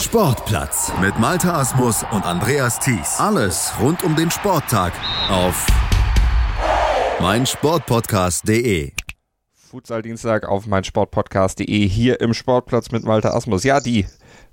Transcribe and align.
Sportplatz 0.00 0.92
mit 1.00 1.18
Malta 1.18 1.58
Asmus 1.58 2.04
und 2.12 2.24
Andreas 2.24 2.78
Thies. 2.78 3.18
Alles 3.18 3.72
rund 3.80 4.04
um 4.04 4.14
den 4.14 4.30
Sporttag 4.30 4.92
auf 5.28 5.66
meinsportpodcast.de. 7.20 8.92
Futsal 9.52 10.02
Dienstag 10.02 10.46
auf 10.46 10.68
meinsportpodcast.de 10.68 11.88
hier 11.88 12.20
im 12.20 12.32
Sportplatz 12.32 12.92
mit 12.92 13.02
Malta 13.02 13.30
Asmus. 13.30 13.64
Ja, 13.64 13.80
die 13.80 14.06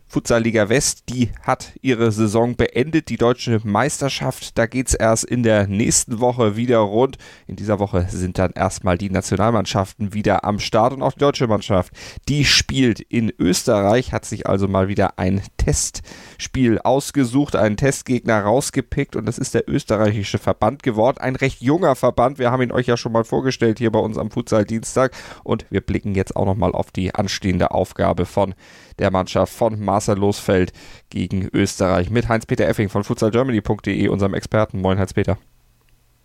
Futsal-Liga 0.07 0.69
West, 0.69 1.03
die 1.09 1.31
hat 1.41 1.73
ihre 1.81 2.11
Saison 2.11 2.55
beendet. 2.55 3.09
Die 3.09 3.17
deutsche 3.17 3.59
Meisterschaft, 3.63 4.57
da 4.57 4.65
geht 4.65 4.87
es 4.87 4.93
erst 4.93 5.25
in 5.25 5.43
der 5.43 5.67
nächsten 5.67 6.19
Woche 6.19 6.55
wieder 6.55 6.77
rund. 6.77 7.17
In 7.47 7.55
dieser 7.55 7.79
Woche 7.79 8.07
sind 8.09 8.37
dann 8.37 8.51
erstmal 8.51 8.97
die 8.97 9.09
Nationalmannschaften 9.09 10.13
wieder 10.13 10.45
am 10.45 10.59
Start 10.59 10.93
und 10.93 11.01
auch 11.01 11.13
die 11.13 11.19
deutsche 11.19 11.47
Mannschaft, 11.47 11.91
die 12.29 12.45
spielt 12.45 12.99
in 12.99 13.33
Österreich, 13.37 14.13
hat 14.13 14.25
sich 14.25 14.47
also 14.47 14.67
mal 14.67 14.87
wieder 14.87 15.19
ein 15.19 15.41
Testspiel 15.57 16.79
ausgesucht, 16.79 17.55
einen 17.55 17.77
Testgegner 17.77 18.41
rausgepickt 18.41 19.15
und 19.15 19.25
das 19.25 19.37
ist 19.37 19.53
der 19.53 19.67
österreichische 19.67 20.37
Verband 20.37 20.83
geworden. 20.83 21.17
Ein 21.17 21.35
recht 21.35 21.61
junger 21.61 21.95
Verband. 21.95 22.39
Wir 22.39 22.51
haben 22.51 22.61
ihn 22.61 22.71
euch 22.71 22.87
ja 22.87 22.95
schon 22.95 23.11
mal 23.11 23.23
vorgestellt 23.23 23.79
hier 23.79 23.91
bei 23.91 23.99
uns 23.99 24.17
am 24.17 24.31
Futsal-Dienstag 24.31 25.11
und 25.43 25.65
wir 25.69 25.81
blicken 25.81 26.15
jetzt 26.15 26.35
auch 26.35 26.45
nochmal 26.45 26.71
auf 26.71 26.91
die 26.91 27.13
anstehende 27.15 27.71
Aufgabe 27.71 28.25
von 28.25 28.53
der 28.99 29.11
Mannschaft 29.11 29.53
von 29.53 29.79
Marcel 29.95 30.17
Losfeld 30.17 30.73
gegen 31.09 31.47
Österreich 31.53 32.09
mit 32.09 32.27
Heinz-Peter 32.27 32.67
Effing 32.67 32.89
von 32.89 33.05
futsalgermany.de, 33.05 34.09
unserem 34.09 34.33
Experten. 34.33 34.81
Moin 34.81 34.99
Heinz-Peter. 34.99 35.37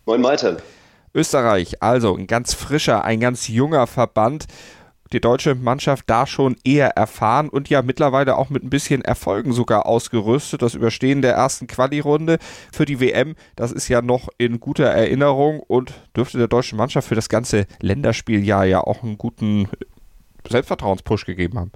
Moin 0.05 0.19
Malte. 0.19 0.57
Österreich, 1.13 1.81
also 1.81 2.13
ein 2.17 2.27
ganz 2.27 2.53
frischer, 2.53 3.05
ein 3.05 3.21
ganz 3.21 3.47
junger 3.47 3.87
Verband. 3.87 4.47
Die 5.13 5.21
deutsche 5.21 5.55
Mannschaft 5.55 6.09
da 6.09 6.27
schon 6.27 6.57
eher 6.65 6.97
erfahren 6.97 7.47
und 7.47 7.69
ja 7.69 7.81
mittlerweile 7.81 8.37
auch 8.37 8.49
mit 8.49 8.61
ein 8.61 8.69
bisschen 8.69 9.03
Erfolgen 9.03 9.53
sogar 9.53 9.85
ausgerüstet. 9.85 10.61
Das 10.61 10.73
Überstehen 10.73 11.21
der 11.21 11.35
ersten 11.35 11.67
Quali-Runde 11.67 12.39
für 12.73 12.83
die 12.83 12.99
WM, 12.99 13.35
das 13.55 13.71
ist 13.71 13.87
ja 13.87 14.01
noch 14.01 14.27
in 14.37 14.59
guter 14.59 14.87
Erinnerung 14.87 15.61
und 15.61 15.93
dürfte 16.13 16.37
der 16.37 16.49
deutschen 16.49 16.77
Mannschaft 16.77 17.07
für 17.07 17.15
das 17.15 17.29
ganze 17.29 17.67
Länderspieljahr 17.79 18.65
ja 18.65 18.81
auch 18.81 19.01
einen 19.01 19.17
guten 19.17 19.69
Selbstvertrauenspush 20.49 21.25
gegeben 21.25 21.57
haben. 21.57 21.71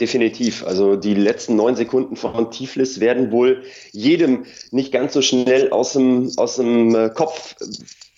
Definitiv. 0.00 0.64
Also 0.64 0.96
die 0.96 1.14
letzten 1.14 1.56
neun 1.56 1.76
Sekunden 1.76 2.16
von 2.16 2.50
Tiflis 2.50 3.00
werden 3.00 3.30
wohl 3.30 3.62
jedem 3.92 4.46
nicht 4.70 4.92
ganz 4.92 5.12
so 5.12 5.20
schnell 5.20 5.70
aus 5.70 5.92
dem, 5.92 6.32
aus 6.38 6.56
dem 6.56 6.94
äh, 6.94 7.10
Kopf 7.10 7.54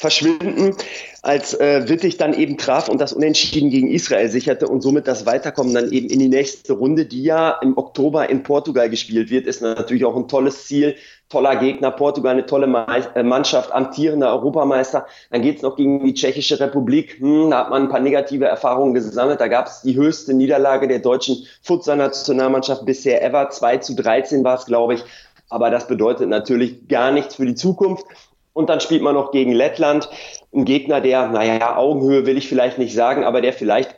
verschwinden, 0.03 0.75
als 1.23 1.55
äh, 1.55 1.89
Wittig 1.89 2.17
dann 2.17 2.35
eben 2.35 2.59
traf 2.59 2.89
und 2.89 3.01
das 3.01 3.13
Unentschieden 3.13 3.71
gegen 3.71 3.89
Israel 3.89 4.29
sicherte 4.29 4.67
und 4.67 4.81
somit 4.81 5.07
das 5.07 5.27
Weiterkommen 5.27 5.73
dann 5.73 5.93
eben 5.93 6.09
in 6.09 6.19
die 6.19 6.29
nächste 6.29 6.73
Runde, 6.73 7.07
die 7.07 7.23
ja 7.23 7.51
im 7.63 7.79
Oktober 7.79 8.29
in 8.29 8.43
Portugal 8.43 8.91
gespielt 8.91 9.31
wird, 9.31 9.47
ist 9.47 9.63
natürlich 9.63 10.05
auch 10.05 10.17
ein 10.17 10.27
tolles 10.27 10.67
Ziel. 10.67 10.97
Toller 11.29 11.55
Gegner, 11.57 11.93
Portugal 11.93 12.33
eine 12.33 12.47
tolle 12.47 12.67
äh, 13.15 13.23
Mannschaft, 13.23 13.73
amtierender 13.73 14.33
Europameister. 14.33 15.07
Dann 15.31 15.41
geht's 15.41 15.63
noch 15.63 15.77
gegen 15.77 16.05
die 16.05 16.15
Tschechische 16.15 16.59
Republik. 16.59 17.21
Hm, 17.21 17.51
da 17.51 17.61
hat 17.61 17.71
man 17.71 17.85
ein 17.85 17.89
paar 17.89 18.01
negative 18.01 18.47
Erfahrungen 18.47 18.93
gesammelt. 18.93 19.41
Da 19.41 19.47
gab's 19.47 19.83
die 19.83 19.95
höchste 19.95 20.35
Niederlage 20.35 20.89
der 20.89 20.99
deutschen 20.99 21.47
Futsal-Nationalmannschaft 21.63 22.85
bisher 22.85 23.25
ever. 23.25 23.49
2 23.49 23.79
zu 23.79 23.95
13 23.95 24.43
war 24.43 24.59
es, 24.59 24.67
glaube 24.67 24.95
ich. 24.95 25.05
Aber 25.49 25.71
das 25.71 25.87
bedeutet 25.87 26.29
natürlich 26.29 26.89
gar 26.89 27.13
nichts 27.13 27.37
für 27.37 27.47
die 27.47 27.55
Zukunft. 27.55 28.05
Und 28.53 28.69
dann 28.69 28.81
spielt 28.81 29.03
man 29.03 29.15
noch 29.15 29.33
gegen 29.33 29.53
Lettland, 29.53 30.09
ein 30.55 30.65
Gegner, 30.65 31.01
der, 31.01 31.29
naja, 31.29 31.77
Augenhöhe 31.77 32.27
will 32.27 32.37
ich 32.37 32.49
vielleicht 32.49 32.79
nicht 32.79 32.95
sagen, 32.95 33.25
aber 33.25 33.41
der 33.41 33.53
vielleicht 33.53 33.95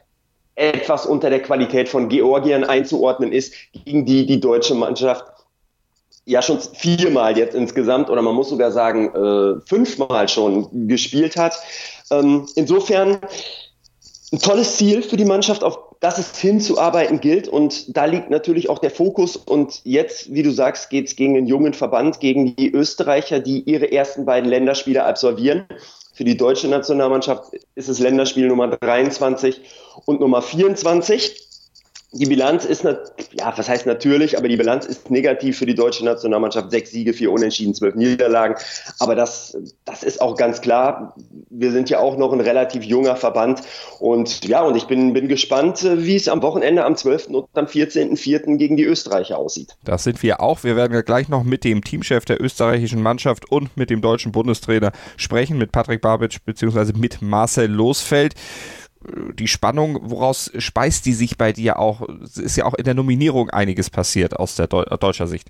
etwas 0.55 1.07
unter 1.07 1.31
der 1.31 1.43
Qualität 1.43 1.89
von 1.89 2.09
Georgien 2.09 2.65
einzuordnen 2.65 3.33
ist, 3.33 3.55
gegen 3.73 4.07
die 4.07 4.27
die 4.27 4.41
deutsche 4.41 4.75
Mannschaft 4.75 5.25
ja 6.27 6.41
schon 6.43 6.61
viermal 6.61 7.37
jetzt 7.37 7.55
insgesamt 7.55 8.09
oder 8.09 8.23
man 8.23 8.35
muss 8.35 8.49
sogar 8.49 8.71
sagen 8.71 9.15
äh, 9.15 9.61
fünfmal 9.67 10.29
schon 10.29 10.87
gespielt 10.89 11.37
hat. 11.37 11.55
Ähm, 12.11 12.47
insofern 12.55 13.19
ein 14.33 14.39
tolles 14.39 14.77
Ziel 14.77 15.03
für 15.03 15.17
die 15.17 15.25
Mannschaft, 15.25 15.63
auf 15.63 15.84
das 16.05 16.19
es 16.19 16.39
hinzuarbeiten 16.39 17.19
gilt. 17.19 17.49
Und 17.49 17.97
da 17.97 18.05
liegt 18.05 18.29
natürlich 18.29 18.69
auch 18.69 18.79
der 18.79 18.91
Fokus. 18.91 19.39
Und 19.39 19.81
jetzt, 19.85 20.35
wie 20.35 20.43
du 20.43 20.51
sagst, 20.51 20.91
geht 20.91 21.07
es 21.07 21.17
gegen 21.17 21.35
einen 21.35 21.47
jungen 21.47 21.73
Verband, 21.73 22.21
gegen 22.21 22.55
die 22.57 22.71
Österreicher, 22.71 23.41
die 23.41 23.61
ihre 23.61 23.91
ersten 23.91 24.27
beiden 24.27 24.51
Länderspiele 24.51 25.03
absolvieren. 25.03 25.65
Für 26.13 26.25
die 26.25 26.37
deutsche 26.37 26.69
Nationalmannschaft 26.69 27.55
ist 27.75 27.89
es 27.89 28.01
Länderspiel 28.01 28.49
Nummer 28.49 28.69
23 28.69 29.63
und 30.05 30.21
Nummer 30.21 30.43
24. 30.43 31.44
Die 32.15 32.27
Bilanz 32.27 32.65
ist, 32.65 32.85
ja, 32.85 33.53
was 33.57 33.69
heißt 33.69 33.87
natürlich, 33.87 34.39
aber 34.39 34.47
die 34.47 34.57
Bilanz 34.57 34.87
ist 34.87 35.11
negativ 35.11 35.59
für 35.59 35.67
die 35.67 35.75
deutsche 35.75 36.05
Nationalmannschaft. 36.05 36.71
Sechs 36.71 36.93
Siege, 36.93 37.13
vier 37.13 37.33
Unentschieden, 37.33 37.75
zwölf 37.75 37.97
Niederlagen. 37.97 38.55
Aber 39.01 39.17
das, 39.17 39.57
das 39.85 40.05
ist 40.05 40.23
auch 40.23 40.37
ganz 40.37 40.61
klar. 40.61 41.17
Wir 41.51 41.73
sind 41.73 41.91
ja 41.91 41.99
auch 41.99 42.17
noch 42.17 42.33
ein 42.33 42.41
relativ 42.41 42.85
junger 42.85 43.17
Verband. 43.17 43.63
Und 43.99 44.45
ja, 44.47 44.63
und 44.63 44.77
ich 44.77 44.85
bin, 44.85 45.13
bin 45.13 45.27
gespannt, 45.27 45.83
wie 45.83 46.15
es 46.15 46.29
am 46.29 46.41
Wochenende 46.43 46.85
am 46.85 46.97
12. 46.97 47.27
und 47.29 47.49
am 47.55 47.67
14.04. 47.67 48.59
gegen 48.59 48.77
die 48.77 48.85
Österreicher 48.85 49.37
aussieht. 49.37 49.77
Das 49.85 50.05
sind 50.05 50.23
wir 50.23 50.41
auch. 50.41 50.63
Wir 50.63 50.77
werden 50.77 50.95
ja 50.95 51.03
gleich 51.03 51.29
noch 51.29 51.43
mit 51.43 51.65
dem 51.65 51.83
Teamchef 51.83 52.25
der 52.25 52.41
österreichischen 52.41 53.03
Mannschaft 53.03 53.51
und 53.51 53.77
mit 53.77 53.91
dem 53.91 54.01
deutschen 54.01 54.31
Bundestrainer 54.31 54.93
sprechen, 55.17 55.59
mit 55.59 55.73
Patrick 55.73 56.01
Babic 56.01 56.45
bzw. 56.45 56.93
mit 56.97 57.23
Marcel 57.23 57.69
Losfeld 57.71 58.35
die 59.35 59.49
Spannung, 59.49 59.99
woraus 60.03 60.51
speist 60.59 61.07
die 61.07 61.13
sich 61.13 61.37
bei 61.37 61.53
dir 61.53 61.79
auch? 61.79 62.03
Ist 62.37 62.57
ja 62.57 62.65
auch 62.65 62.75
in 62.75 62.85
der 62.85 62.95
Nominierung 62.95 63.51
einiges 63.51 63.91
passiert 63.91 64.37
aus 64.37 64.57
der 64.57 64.67
Deu 64.67 64.85
deutscher 64.85 65.27
Sicht. 65.27 65.49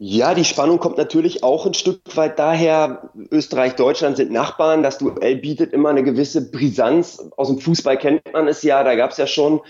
Ja, 0.00 0.34
die 0.34 0.44
Spannung 0.44 0.78
kommt 0.78 0.96
natürlich 0.96 1.42
auch 1.42 1.66
ein 1.66 1.74
Stück 1.74 2.00
weit 2.14 2.38
daher, 2.38 3.10
Österreich, 3.32 3.74
Deutschland 3.74 4.16
sind 4.16 4.30
Nachbarn. 4.30 4.84
Das 4.84 4.98
Duell 4.98 5.36
bietet 5.36 5.72
immer 5.72 5.88
eine 5.88 6.04
gewisse 6.04 6.50
Brisanz. 6.50 7.28
Aus 7.36 7.48
dem 7.48 7.58
Fußball 7.58 7.96
kennt 7.96 8.32
man 8.32 8.46
es 8.46 8.62
ja. 8.62 8.84
Da 8.84 8.94
gab 8.94 9.10
es 9.10 9.16
ja 9.16 9.26
schon 9.26 9.60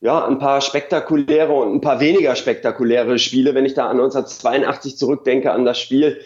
ja, 0.00 0.26
ein 0.26 0.38
paar 0.38 0.60
spektakuläre 0.60 1.52
und 1.52 1.74
ein 1.74 1.80
paar 1.80 2.00
weniger 2.00 2.36
spektakuläre 2.36 3.18
Spiele. 3.18 3.54
Wenn 3.54 3.64
ich 3.64 3.74
da 3.74 3.86
an 3.86 3.98
1982 3.98 4.98
zurückdenke, 4.98 5.52
an 5.52 5.64
das 5.64 5.80
Spiel 5.80 6.20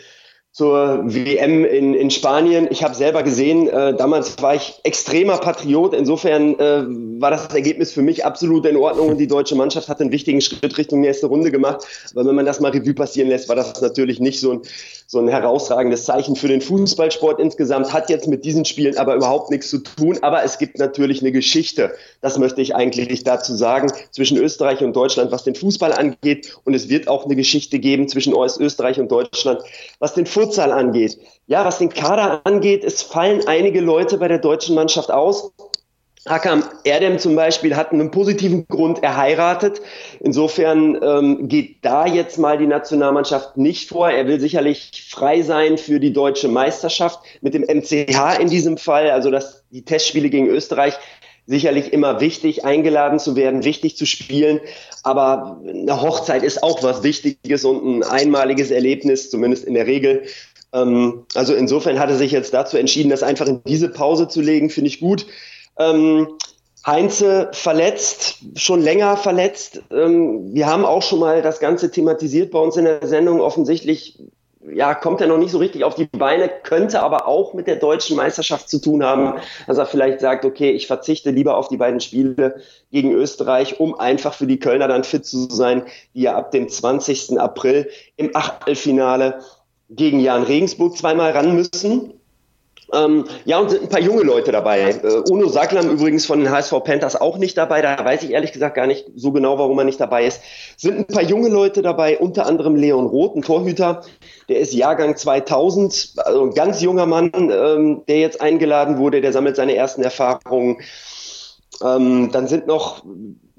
zur 0.52 1.00
WM 1.06 1.64
in, 1.64 1.94
in 1.94 2.10
Spanien. 2.10 2.68
Ich 2.70 2.84
habe 2.84 2.94
selber 2.94 3.22
gesehen, 3.22 3.68
äh, 3.68 3.96
damals 3.96 4.42
war 4.42 4.54
ich 4.54 4.74
extremer 4.82 5.38
Patriot. 5.38 5.94
Insofern 5.94 6.58
äh, 6.58 6.84
war 7.22 7.30
das 7.30 7.54
Ergebnis 7.54 7.92
für 7.92 8.02
mich 8.02 8.26
absolut 8.26 8.66
in 8.66 8.76
Ordnung 8.76 9.08
und 9.08 9.16
die 9.16 9.26
deutsche 9.26 9.54
Mannschaft 9.54 9.88
hat 9.88 10.02
einen 10.02 10.12
wichtigen 10.12 10.42
Schritt 10.42 10.76
Richtung 10.76 11.00
nächste 11.00 11.28
Runde 11.28 11.50
gemacht. 11.50 11.86
Aber 12.12 12.26
wenn 12.26 12.34
man 12.34 12.44
das 12.44 12.60
mal 12.60 12.70
Revue 12.70 12.92
passieren 12.92 13.30
lässt, 13.30 13.48
war 13.48 13.56
das 13.56 13.80
natürlich 13.80 14.20
nicht 14.20 14.40
so 14.40 14.52
ein, 14.52 14.60
so 15.06 15.20
ein 15.20 15.28
herausragendes 15.28 16.04
Zeichen 16.04 16.36
für 16.36 16.48
den 16.48 16.60
Fußballsport 16.60 17.40
insgesamt. 17.40 17.94
Hat 17.94 18.10
jetzt 18.10 18.28
mit 18.28 18.44
diesen 18.44 18.66
Spielen 18.66 18.98
aber 18.98 19.14
überhaupt 19.14 19.50
nichts 19.50 19.70
zu 19.70 19.78
tun. 19.78 20.18
Aber 20.20 20.44
es 20.44 20.58
gibt 20.58 20.78
natürlich 20.78 21.22
eine 21.22 21.32
Geschichte. 21.32 21.92
Das 22.20 22.36
möchte 22.36 22.60
ich 22.60 22.74
eigentlich 22.74 23.24
dazu 23.24 23.54
sagen, 23.54 23.90
zwischen 24.10 24.36
Österreich 24.36 24.84
und 24.84 24.94
Deutschland, 24.94 25.32
was 25.32 25.44
den 25.44 25.54
Fußball 25.54 25.94
angeht. 25.94 26.58
Und 26.64 26.74
es 26.74 26.90
wird 26.90 27.08
auch 27.08 27.24
eine 27.24 27.36
Geschichte 27.36 27.78
geben 27.78 28.06
zwischen 28.06 28.34
Österreich 28.34 29.00
und 29.00 29.10
Deutschland, 29.10 29.62
was 29.98 30.12
den 30.12 30.26
Fußball 30.26 30.41
Futsal 30.42 30.72
angeht. 30.72 31.18
Ja, 31.46 31.64
was 31.64 31.78
den 31.78 31.88
Kader 31.88 32.40
angeht, 32.44 32.82
es 32.82 33.02
fallen 33.02 33.46
einige 33.46 33.80
Leute 33.80 34.18
bei 34.18 34.26
der 34.26 34.38
deutschen 34.38 34.74
Mannschaft 34.74 35.10
aus. 35.10 35.52
Hakam 36.28 36.64
Erdem 36.84 37.18
zum 37.18 37.34
Beispiel 37.34 37.76
hat 37.76 37.92
einen 37.92 38.10
positiven 38.10 38.66
Grund, 38.68 39.02
er 39.02 39.16
heiratet. 39.16 39.80
Insofern 40.20 40.98
ähm, 41.02 41.48
geht 41.48 41.84
da 41.84 42.06
jetzt 42.06 42.38
mal 42.38 42.58
die 42.58 42.66
Nationalmannschaft 42.66 43.56
nicht 43.56 43.88
vor. 43.88 44.08
Er 44.08 44.26
will 44.26 44.40
sicherlich 44.40 45.06
frei 45.08 45.42
sein 45.42 45.78
für 45.78 46.00
die 46.00 46.12
deutsche 46.12 46.48
Meisterschaft 46.48 47.20
mit 47.40 47.54
dem 47.54 47.62
MCH 47.62 48.38
in 48.40 48.48
diesem 48.48 48.78
Fall. 48.78 49.10
Also 49.10 49.30
dass 49.30 49.64
die 49.70 49.84
Testspiele 49.84 50.28
gegen 50.28 50.46
Österreich 50.46 50.96
sicherlich 51.46 51.92
immer 51.92 52.20
wichtig, 52.20 52.64
eingeladen 52.64 53.18
zu 53.18 53.36
werden, 53.36 53.64
wichtig 53.64 53.96
zu 53.96 54.06
spielen. 54.06 54.60
Aber 55.02 55.60
eine 55.66 56.00
Hochzeit 56.00 56.42
ist 56.42 56.62
auch 56.62 56.82
was 56.82 57.02
Wichtiges 57.02 57.64
und 57.64 57.84
ein 57.84 58.02
einmaliges 58.02 58.70
Erlebnis, 58.70 59.30
zumindest 59.30 59.64
in 59.64 59.74
der 59.74 59.86
Regel. 59.86 60.22
Ähm, 60.72 61.26
also 61.34 61.54
insofern 61.54 61.98
hat 61.98 62.10
er 62.10 62.16
sich 62.16 62.32
jetzt 62.32 62.54
dazu 62.54 62.76
entschieden, 62.76 63.10
das 63.10 63.22
einfach 63.22 63.46
in 63.46 63.62
diese 63.64 63.88
Pause 63.88 64.28
zu 64.28 64.40
legen, 64.40 64.70
finde 64.70 64.88
ich 64.88 65.00
gut. 65.00 65.26
Ähm, 65.78 66.28
Heinze 66.84 67.48
verletzt, 67.52 68.38
schon 68.56 68.80
länger 68.80 69.16
verletzt. 69.16 69.82
Ähm, 69.92 70.52
wir 70.52 70.66
haben 70.66 70.84
auch 70.84 71.02
schon 71.02 71.20
mal 71.20 71.42
das 71.42 71.60
Ganze 71.60 71.90
thematisiert 71.90 72.50
bei 72.50 72.58
uns 72.58 72.76
in 72.76 72.84
der 72.84 73.06
Sendung. 73.06 73.40
Offensichtlich 73.40 74.18
ja, 74.70 74.94
kommt 74.94 75.20
er 75.20 75.26
noch 75.26 75.38
nicht 75.38 75.50
so 75.50 75.58
richtig 75.58 75.84
auf 75.84 75.94
die 75.94 76.06
Beine, 76.06 76.48
könnte 76.48 77.02
aber 77.02 77.26
auch 77.26 77.54
mit 77.54 77.66
der 77.66 77.76
deutschen 77.76 78.16
Meisterschaft 78.16 78.68
zu 78.68 78.80
tun 78.80 79.04
haben, 79.04 79.40
dass 79.66 79.78
er 79.78 79.86
vielleicht 79.86 80.20
sagt, 80.20 80.44
okay, 80.44 80.70
ich 80.70 80.86
verzichte 80.86 81.30
lieber 81.30 81.56
auf 81.56 81.68
die 81.68 81.76
beiden 81.76 82.00
Spiele 82.00 82.60
gegen 82.90 83.12
Österreich, 83.12 83.80
um 83.80 83.98
einfach 83.98 84.34
für 84.34 84.46
die 84.46 84.58
Kölner 84.58 84.88
dann 84.88 85.04
fit 85.04 85.26
zu 85.26 85.48
sein, 85.50 85.84
die 86.14 86.22
ja 86.22 86.36
ab 86.36 86.50
dem 86.52 86.68
20. 86.68 87.38
April 87.40 87.88
im 88.16 88.30
Achtelfinale 88.34 89.40
gegen 89.90 90.20
Jan 90.20 90.44
Regensburg 90.44 90.96
zweimal 90.96 91.32
ran 91.32 91.54
müssen. 91.54 92.14
Ähm, 92.92 93.24
ja, 93.44 93.58
und 93.58 93.70
sind 93.70 93.82
ein 93.82 93.88
paar 93.88 94.00
junge 94.00 94.22
Leute 94.22 94.52
dabei. 94.52 94.90
Äh, 94.90 95.22
Uno 95.30 95.48
Saglam 95.48 95.88
übrigens 95.88 96.26
von 96.26 96.40
den 96.40 96.50
HSV 96.50 96.72
Panthers 96.84 97.18
auch 97.18 97.38
nicht 97.38 97.56
dabei. 97.56 97.80
Da 97.80 98.04
weiß 98.04 98.22
ich 98.22 98.30
ehrlich 98.30 98.52
gesagt 98.52 98.76
gar 98.76 98.86
nicht 98.86 99.06
so 99.16 99.32
genau, 99.32 99.58
warum 99.58 99.78
er 99.78 99.84
nicht 99.84 100.00
dabei 100.00 100.26
ist. 100.26 100.42
Sind 100.76 100.98
ein 100.98 101.06
paar 101.06 101.22
junge 101.22 101.48
Leute 101.48 101.80
dabei, 101.80 102.18
unter 102.18 102.46
anderem 102.46 102.76
Leon 102.76 103.06
Roth, 103.06 103.36
ein 103.36 103.42
Torhüter. 103.42 104.02
Der 104.48 104.58
ist 104.58 104.74
Jahrgang 104.74 105.16
2000, 105.16 106.14
also 106.18 106.42
ein 106.42 106.52
ganz 106.52 106.82
junger 106.82 107.06
Mann, 107.06 107.30
ähm, 107.34 108.02
der 108.08 108.18
jetzt 108.18 108.40
eingeladen 108.42 108.98
wurde. 108.98 109.22
Der 109.22 109.32
sammelt 109.32 109.56
seine 109.56 109.74
ersten 109.74 110.02
Erfahrungen. 110.02 110.78
Ähm, 111.82 112.30
dann 112.30 112.46
sind 112.46 112.66
noch 112.66 113.02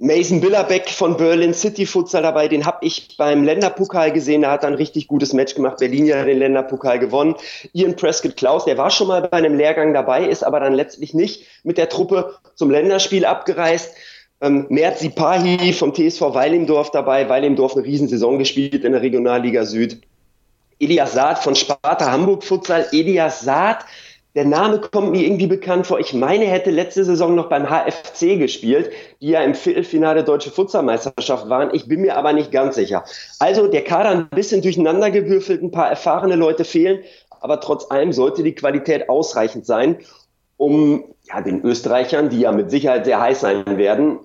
Mason 0.04 0.42
Billerbeck 0.42 0.90
von 0.90 1.16
Berlin 1.16 1.54
City 1.54 1.86
Futsal 1.86 2.24
dabei, 2.24 2.50
den 2.50 2.66
habe 2.66 2.86
ich 2.86 3.16
beim 3.18 3.46
Länderpokal 3.46 4.12
gesehen, 4.12 4.42
der 4.42 4.52
hat 4.52 4.66
ein 4.66 4.74
richtig 4.74 5.08
gutes 5.08 5.32
Match 5.32 5.56
gemacht. 5.56 5.78
Berlin 5.78 6.06
ja 6.06 6.26
den 6.26 6.40
Länderpokal 6.40 7.00
gewonnen. 7.00 7.36
Ian 7.72 7.96
Prescott 7.96 8.36
Klaus, 8.36 8.66
der 8.66 8.78
war 8.78 8.90
schon 8.90 9.08
mal 9.08 9.22
bei 9.22 9.38
einem 9.38 9.56
Lehrgang 9.56 9.94
dabei, 9.94 10.26
ist 10.26 10.44
aber 10.44 10.60
dann 10.60 10.74
letztlich 10.74 11.14
nicht 11.14 11.46
mit 11.64 11.78
der 11.78 11.88
Truppe 11.88 12.36
zum 12.56 12.70
Länderspiel 12.70 13.24
abgereist. 13.24 13.96
Ähm, 14.42 14.66
Mert 14.68 15.00
Sipahi 15.00 15.72
vom 15.72 15.94
TSV 15.94 16.20
Weilimdorf 16.34 16.92
dabei, 16.92 17.30
Weilimdorf 17.30 17.78
eine 17.78 17.86
Riesensaison 17.86 18.40
gespielt 18.40 18.84
in 18.84 18.92
der 18.92 19.02
Regionalliga 19.02 19.64
Süd. 19.64 20.02
Elias 20.82 21.14
Saad 21.14 21.40
von 21.40 21.56
Sparta 21.56 22.12
Hamburg 22.12 22.44
Futsal. 22.44 22.88
Elias 22.92 23.40
Saad 23.40 23.86
der 24.36 24.46
Name 24.46 24.80
kommt 24.80 25.12
mir 25.12 25.24
irgendwie 25.24 25.48
bekannt 25.48 25.86
vor. 25.86 26.00
Ich 26.00 26.14
meine, 26.14 26.46
er 26.46 26.52
hätte 26.52 26.72
letzte 26.72 27.06
Saison 27.06 27.36
noch 27.36 27.50
beim 27.50 27.70
HFC 27.70 28.40
gespielt, 28.40 28.92
die 29.22 29.30
ja 29.30 29.42
im 29.42 29.54
Viertelfinale 29.54 30.24
Deutsche 30.24 30.50
Futsalmeisterschaft 30.50 31.50
waren. 31.50 31.70
Ich 31.74 31.88
bin 31.88 32.02
mir 32.02 32.18
aber 32.18 32.34
nicht 32.34 32.52
ganz 32.52 32.76
sicher. 32.76 33.04
Also 33.38 33.68
der 33.68 33.84
Kader 33.84 34.10
ein 34.10 34.30
bisschen 34.30 34.64
durcheinander 34.64 35.12
gewürfelt, 35.12 35.62
ein 35.62 35.72
paar 35.72 35.90
erfahrene 35.90 36.36
Leute 36.36 36.66
fehlen, 36.66 37.00
aber 37.42 37.60
trotz 37.60 37.92
allem 37.92 38.12
sollte 38.12 38.42
die 38.42 38.56
Qualität 38.56 39.08
ausreichend 39.08 39.68
sein, 39.68 39.98
um 40.58 41.04
ja, 41.24 41.42
den 41.42 41.62
Österreichern, 41.64 42.30
die 42.30 42.40
ja 42.40 42.52
mit 42.52 42.72
Sicherheit 42.72 43.06
sehr 43.06 43.22
heiß 43.22 43.42
sein 43.42 43.78
werden, 43.78 44.20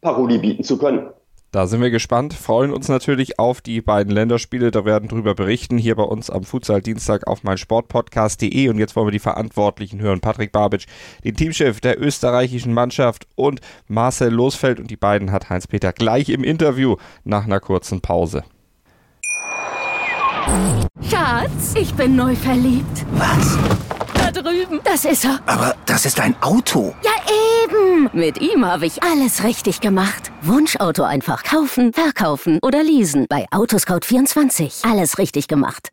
Paroli 0.00 0.38
bieten 0.38 0.64
zu 0.64 0.76
können. 0.76 1.10
Da 1.52 1.66
sind 1.66 1.82
wir 1.82 1.90
gespannt, 1.90 2.32
freuen 2.32 2.72
uns 2.72 2.88
natürlich 2.88 3.38
auf 3.38 3.60
die 3.60 3.82
beiden 3.82 4.10
Länderspiele. 4.10 4.70
Da 4.70 4.86
werden 4.86 5.06
drüber 5.06 5.34
berichten 5.34 5.76
hier 5.76 5.94
bei 5.96 6.02
uns 6.02 6.30
am 6.30 6.44
Futsal 6.44 6.80
Dienstag 6.80 7.26
auf 7.26 7.44
meinsportpodcast.de. 7.44 8.70
Und 8.70 8.78
jetzt 8.78 8.96
wollen 8.96 9.08
wir 9.08 9.12
die 9.12 9.18
Verantwortlichen 9.18 10.00
hören. 10.00 10.20
Patrick 10.20 10.50
Babic, 10.50 10.86
den 11.24 11.36
Teamchef 11.36 11.82
der 11.82 12.00
österreichischen 12.00 12.72
Mannschaft 12.72 13.26
und 13.34 13.60
Marcel 13.86 14.32
Losfeld. 14.32 14.80
Und 14.80 14.90
die 14.90 14.96
beiden 14.96 15.30
hat 15.30 15.50
Heinz-Peter 15.50 15.92
gleich 15.92 16.30
im 16.30 16.42
Interview 16.42 16.96
nach 17.24 17.44
einer 17.44 17.60
kurzen 17.60 18.00
Pause. 18.00 18.44
Schatz, 21.02 21.74
ich 21.78 21.92
bin 21.92 22.16
neu 22.16 22.34
verliebt. 22.34 23.04
Was? 23.12 23.58
Da 24.32 24.40
drüben. 24.42 24.80
Das 24.84 25.04
ist 25.04 25.24
er. 25.24 25.40
Aber 25.46 25.74
das 25.86 26.06
ist 26.06 26.18
ein 26.20 26.34
Auto. 26.40 26.94
Ja, 27.02 27.10
eben. 27.64 28.08
Mit 28.12 28.40
ihm 28.40 28.64
habe 28.64 28.86
ich 28.86 29.02
alles 29.02 29.44
richtig 29.44 29.80
gemacht. 29.80 30.32
Wunschauto 30.42 31.02
einfach 31.02 31.42
kaufen, 31.42 31.92
verkaufen 31.92 32.58
oder 32.62 32.82
leasen. 32.82 33.26
Bei 33.28 33.46
Autoscout24. 33.50 34.90
Alles 34.90 35.18
richtig 35.18 35.48
gemacht. 35.48 35.90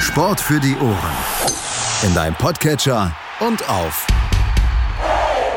Sport 0.00 0.40
für 0.40 0.60
die 0.60 0.76
Ohren. 0.76 1.16
In 2.02 2.14
deinem 2.14 2.34
Podcatcher 2.34 3.12
und 3.40 3.68
auf 3.68 4.06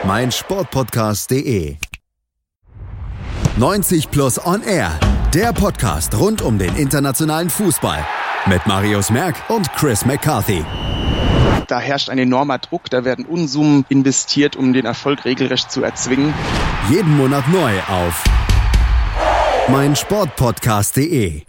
meinsportpodcast.de. 0.06 1.76
90 3.58 4.12
Plus 4.12 4.44
On 4.46 4.64
Air. 4.64 4.92
Der 5.34 5.52
Podcast 5.54 6.18
rund 6.18 6.42
um 6.42 6.58
den 6.58 6.76
internationalen 6.76 7.50
Fußball 7.50 8.06
mit 8.50 8.66
Marius 8.66 9.10
Merck 9.10 9.36
und 9.50 9.72
Chris 9.74 10.06
McCarthy. 10.06 10.64
Da 11.68 11.80
herrscht 11.80 12.10
ein 12.10 12.18
enormer 12.18 12.60
Druck, 12.60 12.90
da 12.90 13.04
werden 13.04 13.26
Unsummen 13.26 13.86
investiert, 13.90 14.56
um 14.56 14.72
den 14.72 14.86
Erfolg 14.86 15.26
regelrecht 15.26 15.70
zu 15.70 15.84
erzwingen. 15.84 16.34
Jeden 16.90 17.18
Monat 17.18 17.48
neu 17.50 17.80
auf 17.90 18.24
meinsportpodcast.de. 19.68 21.42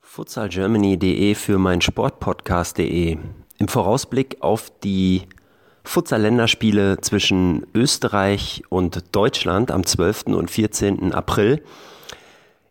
futsalgermany.de 0.00 1.34
für 1.34 1.58
meinsportpodcast.de. 1.58 3.18
Im 3.58 3.68
Vorausblick 3.68 4.36
auf 4.40 4.70
die 4.84 5.22
Futsal-Länderspiele 5.82 7.00
zwischen 7.00 7.66
Österreich 7.74 8.62
und 8.68 9.16
Deutschland 9.16 9.72
am 9.72 9.84
12. 9.84 10.26
und 10.26 10.50
14. 10.50 11.12
April 11.12 11.64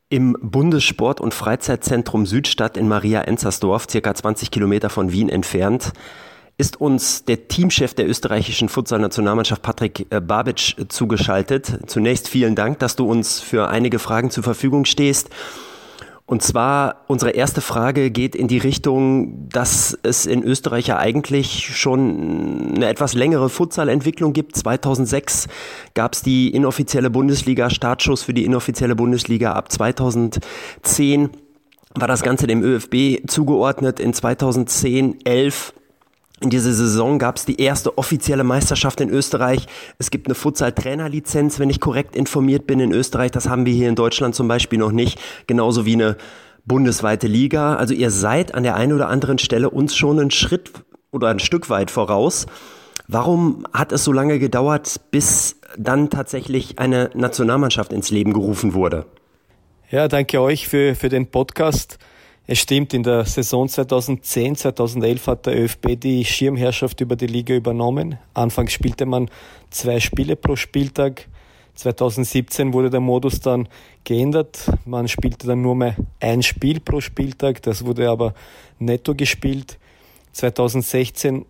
im 0.09 0.38
Bundessport- 0.42 1.19
und 1.19 1.33
Freizeitzentrum 1.33 2.25
Südstadt 2.25 2.77
in 2.77 2.88
Maria-Enzersdorf, 2.88 3.88
circa 3.89 4.13
20 4.13 4.51
Kilometer 4.51 4.89
von 4.89 5.12
Wien 5.12 5.30
entfernt, 5.30 5.92
ist 6.57 6.80
uns 6.81 7.25
der 7.25 7.48
Teamchef 7.48 7.94
der 7.94 8.07
österreichischen 8.07 8.69
Futsal-Nationalmannschaft 8.69 9.62
Patrick 9.62 10.07
äh, 10.09 10.19
Babic 10.19 10.75
zugeschaltet. 10.88 11.81
Zunächst 11.88 12.30
vielen 12.30 12.56
Dank, 12.56 12.80
dass 12.80 12.95
du 12.95 13.07
uns 13.07 13.39
für 13.39 13.68
einige 13.68 14.00
Fragen 14.00 14.31
zur 14.31 14.44
Verfügung 14.44 14.86
stehst. 14.86 15.30
Und 16.27 16.44
zwar, 16.44 17.06
unsere 17.07 17.31
erste 17.31 17.62
Frage 17.62 18.12
geht 18.12 18.35
in 18.35 18.50
die 18.50 18.57
Richtung, 18.57 19.47
dass 19.47 19.97
es 20.03 20.25
in 20.25 20.44
Österreich 20.44 20.88
ja 20.88 20.97
eigentlich 20.97 21.77
schon 21.77 22.74
eine 22.75 22.89
etwas 22.89 23.13
längere 23.13 23.47
Futsal-Entwicklung 23.47 24.33
gibt. 24.33 24.57
2006 24.57 25.47
gab 25.94 26.13
es 26.13 26.24
die 26.24 26.50
inoffizielle 26.50 27.09
Bundesliga, 27.09 27.69
Startschuss 27.69 28.24
für 28.24 28.33
die 28.33 28.44
inoffizielle 28.44 28.95
Bundesliga 28.95 29.53
ab 29.53 29.71
2010 29.71 31.29
war 31.95 32.09
das 32.09 32.21
Ganze 32.21 32.45
dem 32.45 32.62
ÖFB 32.62 33.27
zugeordnet. 33.27 34.00
In 34.01 34.13
2010, 34.13 35.25
11 35.25 35.74
in 36.39 36.51
dieser 36.51 36.72
Saison 36.72 37.18
gab 37.18 37.38
es 37.38 37.45
die 37.45 37.60
erste 37.60 37.98
offizielle 37.98 38.44
Meisterschaft 38.44 39.01
in 39.01 39.10
Österreich. 39.10 39.66
Es 39.98 40.12
gibt 40.12 40.28
eine 40.28 40.36
Futsal-Trainerlizenz, 40.36 41.57
wenn 41.57 41.72
ich 41.72 41.80
korrekt 41.80 42.16
informiert 42.16 42.68
bin 42.68 42.80
in 42.80 42.92
Österreich. 42.92 43.31
Das 43.31 43.50
haben 43.50 43.66
wir 43.66 43.74
hier 43.74 43.89
in 43.89 43.95
Deutschland 43.95 44.36
zum 44.36 44.48
Beispiel 44.48 44.78
noch 44.78 44.92
nicht. 44.92 45.19
Genauso 45.48 45.86
wie 45.88 45.94
eine 45.94 46.16
bundesweite 46.66 47.25
Liga. 47.25 47.75
Also 47.75 47.95
ihr 47.95 48.12
seid 48.12 48.54
an 48.54 48.62
der 48.62 48.75
einen 48.75 48.94
oder 48.94 49.07
anderen 49.07 49.39
Stelle 49.39 49.72
uns 49.72 49.95
schon 49.95 50.19
einen 50.19 50.31
Schritt 50.31 50.72
oder 51.12 51.30
ein 51.30 51.39
Stück 51.39 51.72
weit 51.72 51.89
voraus. 51.89 52.45
Warum 53.07 53.66
hat 53.74 53.92
es 53.92 54.04
so 54.04 54.12
lange 54.12 54.38
gedauert, 54.38 55.00
bis 55.10 55.56
dann 55.78 56.10
tatsächlich 56.12 56.78
eine 56.78 57.10
Nationalmannschaft 57.16 57.94
ins 57.94 58.12
Leben 58.12 58.34
gerufen 58.34 58.74
wurde? 58.74 59.06
Ja, 59.89 60.07
danke 60.07 60.42
euch 60.42 60.68
für, 60.68 60.94
für 60.94 61.10
den 61.10 61.31
Podcast. 61.31 61.98
Es 62.49 62.59
stimmt, 62.59 62.94
in 62.94 63.03
der 63.03 63.25
Saison 63.25 63.67
2010, 63.67 64.55
2011 64.55 65.27
hat 65.27 65.45
der 65.47 65.61
ÖFB 65.61 65.99
die 65.99 66.23
Schirmherrschaft 66.23 67.01
über 67.01 67.17
die 67.17 67.27
Liga 67.27 67.53
übernommen. 67.53 68.19
Anfangs 68.33 68.71
spielte 68.71 69.05
man 69.05 69.29
zwei 69.69 69.99
Spiele 69.99 70.38
pro 70.38 70.55
Spieltag. 70.55 71.27
2017 71.75 72.72
wurde 72.72 72.89
der 72.89 73.01
Modus 73.01 73.41
dann 73.41 73.67
geändert. 74.05 74.72
Man 74.86 75.10
spielte 75.10 75.45
dann 75.45 75.62
nur 75.62 75.75
mehr 75.75 75.98
ein 76.22 76.41
Spiel 76.41 76.79
pro 76.79 77.01
Spieltag. 77.01 77.62
Das 77.63 77.86
wurde 77.86 78.10
aber 78.10 78.33
netto 78.79 79.13
gespielt. 79.13 79.77
2016 80.31 81.45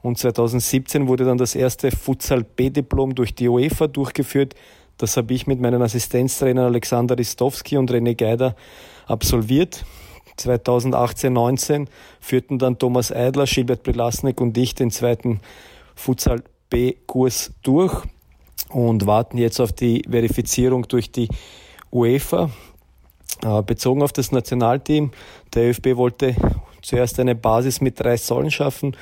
und 0.00 0.16
2017 0.16 1.08
wurde 1.08 1.26
dann 1.26 1.36
das 1.36 1.56
erste 1.56 1.90
Futsal 1.90 2.42
B-Diplom 2.42 3.14
durch 3.14 3.34
die 3.34 3.48
UEFA 3.48 3.86
durchgeführt. 3.86 4.54
Das 4.96 5.18
habe 5.18 5.34
ich 5.34 5.46
mit 5.46 5.60
meinen 5.60 5.82
Assistenztrainern 5.82 6.64
Alexander 6.64 7.18
Ristowski 7.18 7.76
und 7.76 7.90
René 7.90 8.16
Geider 8.16 8.56
absolviert. 9.06 9.84
2018, 10.38 11.32
19 11.32 11.88
führten 12.20 12.58
dann 12.58 12.78
Thomas 12.78 13.12
Eidler, 13.12 13.44
Gilbert 13.44 13.82
Prelasnik 13.82 14.40
und 14.40 14.56
ich 14.56 14.74
den 14.74 14.90
zweiten 14.90 15.40
Futsal 15.94 16.42
B-Kurs 16.70 17.52
durch 17.62 18.02
und 18.70 19.06
warten 19.06 19.38
jetzt 19.38 19.60
auf 19.60 19.72
die 19.72 20.02
Verifizierung 20.08 20.86
durch 20.88 21.10
die 21.10 21.28
UEFA. 21.90 22.50
Äh, 23.42 23.62
bezogen 23.62 24.02
auf 24.02 24.12
das 24.12 24.32
Nationalteam, 24.32 25.12
der 25.54 25.70
ÖFB 25.70 25.96
wollte 25.96 26.34
zuerst 26.82 27.20
eine 27.20 27.34
Basis 27.34 27.80
mit 27.80 28.00
drei 28.00 28.16
Säulen 28.16 28.50
schaffen. 28.50 28.96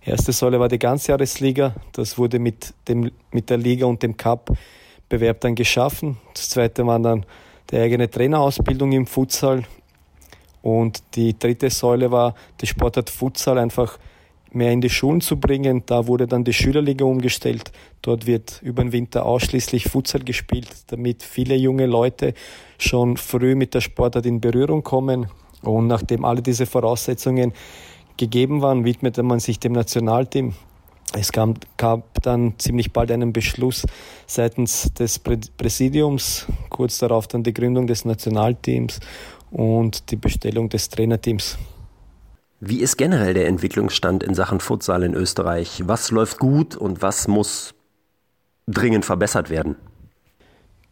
Erste 0.00 0.32
Säule 0.32 0.60
war 0.60 0.68
die 0.68 0.78
Ganzjahresliga, 0.78 1.74
das 1.92 2.16
wurde 2.16 2.38
mit, 2.38 2.72
dem, 2.88 3.10
mit 3.32 3.50
der 3.50 3.58
Liga 3.58 3.86
und 3.86 4.02
dem 4.02 4.16
Cup-Bewerb 4.16 5.40
dann 5.40 5.54
geschaffen. 5.54 6.16
Das 6.32 6.48
zweite 6.50 6.86
war 6.86 7.00
dann 7.00 7.26
die 7.70 7.76
eigene 7.76 8.08
Trainerausbildung 8.08 8.92
im 8.92 9.06
Futsal 9.06 9.64
und 10.66 11.00
die 11.14 11.38
dritte 11.38 11.70
Säule 11.70 12.10
war, 12.10 12.34
die 12.60 12.66
Sportart 12.66 13.08
Futsal 13.08 13.56
einfach 13.56 14.00
mehr 14.50 14.72
in 14.72 14.80
die 14.80 14.90
Schulen 14.90 15.20
zu 15.20 15.38
bringen. 15.38 15.84
Da 15.86 16.08
wurde 16.08 16.26
dann 16.26 16.42
die 16.42 16.52
Schülerliga 16.52 17.04
umgestellt. 17.04 17.70
Dort 18.02 18.26
wird 18.26 18.62
über 18.62 18.82
den 18.82 18.90
Winter 18.90 19.26
ausschließlich 19.26 19.84
Futsal 19.84 20.24
gespielt, 20.24 20.68
damit 20.88 21.22
viele 21.22 21.54
junge 21.54 21.86
Leute 21.86 22.34
schon 22.78 23.16
früh 23.16 23.54
mit 23.54 23.74
der 23.74 23.80
Sportart 23.80 24.26
in 24.26 24.40
Berührung 24.40 24.82
kommen. 24.82 25.28
Und 25.62 25.86
nachdem 25.86 26.24
alle 26.24 26.42
diese 26.42 26.66
Voraussetzungen 26.66 27.52
gegeben 28.16 28.60
waren, 28.60 28.84
widmete 28.84 29.22
man 29.22 29.38
sich 29.38 29.60
dem 29.60 29.70
Nationalteam. 29.70 30.54
Es 31.12 31.30
gab, 31.30 31.60
gab 31.76 32.20
dann 32.22 32.54
ziemlich 32.58 32.92
bald 32.92 33.12
einen 33.12 33.32
Beschluss 33.32 33.86
seitens 34.26 34.92
des 34.94 35.20
Präsidiums, 35.20 36.46
kurz 36.70 36.98
darauf 36.98 37.28
dann 37.28 37.44
die 37.44 37.54
Gründung 37.54 37.86
des 37.86 38.04
Nationalteams 38.04 38.98
und 39.56 40.10
die 40.10 40.16
Bestellung 40.16 40.68
des 40.68 40.90
Trainerteams. 40.90 41.56
Wie 42.60 42.80
ist 42.80 42.98
generell 42.98 43.32
der 43.32 43.48
Entwicklungsstand 43.48 44.22
in 44.22 44.34
Sachen 44.34 44.60
Futsal 44.60 45.02
in 45.02 45.14
Österreich? 45.14 45.82
Was 45.86 46.10
läuft 46.10 46.38
gut 46.38 46.76
und 46.76 47.00
was 47.00 47.26
muss 47.26 47.74
dringend 48.66 49.06
verbessert 49.06 49.48
werden? 49.48 49.76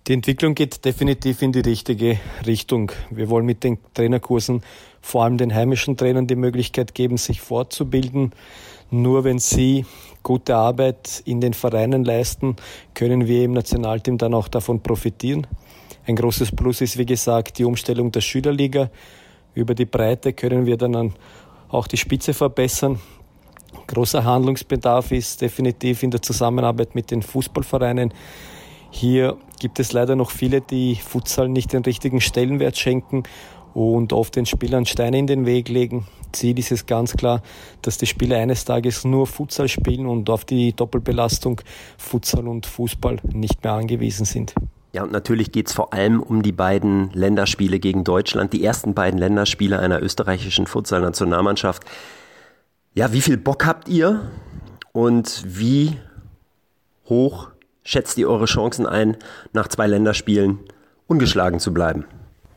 Die 0.06 0.14
Entwicklung 0.14 0.54
geht 0.54 0.84
definitiv 0.84 1.42
in 1.42 1.52
die 1.52 1.60
richtige 1.60 2.18
Richtung. 2.46 2.92
Wir 3.10 3.28
wollen 3.28 3.44
mit 3.44 3.64
den 3.64 3.78
Trainerkursen 3.92 4.62
vor 5.02 5.24
allem 5.24 5.36
den 5.36 5.54
heimischen 5.54 5.98
Trainern 5.98 6.26
die 6.26 6.36
Möglichkeit 6.36 6.94
geben, 6.94 7.18
sich 7.18 7.42
fortzubilden. 7.42 8.32
Nur 8.90 9.24
wenn 9.24 9.38
sie 9.38 9.84
gute 10.22 10.56
Arbeit 10.56 11.22
in 11.26 11.40
den 11.40 11.52
Vereinen 11.52 12.04
leisten, 12.04 12.56
können 12.94 13.26
wir 13.26 13.44
im 13.44 13.52
Nationalteam 13.52 14.16
dann 14.16 14.32
auch 14.32 14.48
davon 14.48 14.82
profitieren. 14.82 15.46
Ein 16.06 16.16
großes 16.16 16.52
Plus 16.52 16.82
ist, 16.82 16.98
wie 16.98 17.06
gesagt, 17.06 17.58
die 17.58 17.64
Umstellung 17.64 18.12
der 18.12 18.20
Schülerliga. 18.20 18.90
Über 19.54 19.74
die 19.74 19.86
Breite 19.86 20.34
können 20.34 20.66
wir 20.66 20.76
dann 20.76 21.14
auch 21.68 21.86
die 21.86 21.96
Spitze 21.96 22.34
verbessern. 22.34 23.00
Großer 23.86 24.22
Handlungsbedarf 24.22 25.12
ist 25.12 25.40
definitiv 25.40 26.02
in 26.02 26.10
der 26.10 26.20
Zusammenarbeit 26.20 26.94
mit 26.94 27.10
den 27.10 27.22
Fußballvereinen. 27.22 28.12
Hier 28.90 29.36
gibt 29.58 29.80
es 29.80 29.92
leider 29.92 30.14
noch 30.14 30.30
viele, 30.30 30.60
die 30.60 30.96
Futsal 30.96 31.48
nicht 31.48 31.72
den 31.72 31.82
richtigen 31.82 32.20
Stellenwert 32.20 32.76
schenken 32.76 33.22
und 33.72 34.12
oft 34.12 34.36
den 34.36 34.46
Spielern 34.46 34.86
Steine 34.86 35.18
in 35.18 35.26
den 35.26 35.46
Weg 35.46 35.68
legen. 35.68 36.06
Ziel 36.32 36.58
ist 36.58 36.70
es 36.70 36.86
ganz 36.86 37.16
klar, 37.16 37.42
dass 37.82 37.98
die 37.98 38.06
Spieler 38.06 38.38
eines 38.38 38.64
Tages 38.64 39.04
nur 39.04 39.26
Futsal 39.26 39.68
spielen 39.68 40.06
und 40.06 40.28
auf 40.28 40.44
die 40.44 40.74
Doppelbelastung 40.74 41.60
Futsal 41.96 42.46
und 42.46 42.66
Fußball 42.66 43.20
nicht 43.32 43.64
mehr 43.64 43.72
angewiesen 43.72 44.26
sind. 44.26 44.54
Ja, 44.94 45.02
und 45.02 45.10
natürlich 45.10 45.50
geht 45.50 45.66
es 45.66 45.72
vor 45.72 45.92
allem 45.92 46.22
um 46.22 46.44
die 46.44 46.52
beiden 46.52 47.10
Länderspiele 47.14 47.80
gegen 47.80 48.04
Deutschland, 48.04 48.52
die 48.52 48.64
ersten 48.64 48.94
beiden 48.94 49.18
Länderspiele 49.18 49.80
einer 49.80 50.00
österreichischen 50.00 50.68
Futsal-Nationalmannschaft. 50.68 51.82
Ja, 52.94 53.12
wie 53.12 53.20
viel 53.20 53.36
Bock 53.36 53.66
habt 53.66 53.88
ihr 53.88 54.30
und 54.92 55.42
wie 55.48 55.98
hoch 57.08 57.48
schätzt 57.82 58.18
ihr 58.18 58.30
eure 58.30 58.44
Chancen 58.44 58.86
ein, 58.86 59.16
nach 59.52 59.66
zwei 59.66 59.88
Länderspielen 59.88 60.60
ungeschlagen 61.08 61.58
zu 61.58 61.74
bleiben? 61.74 62.04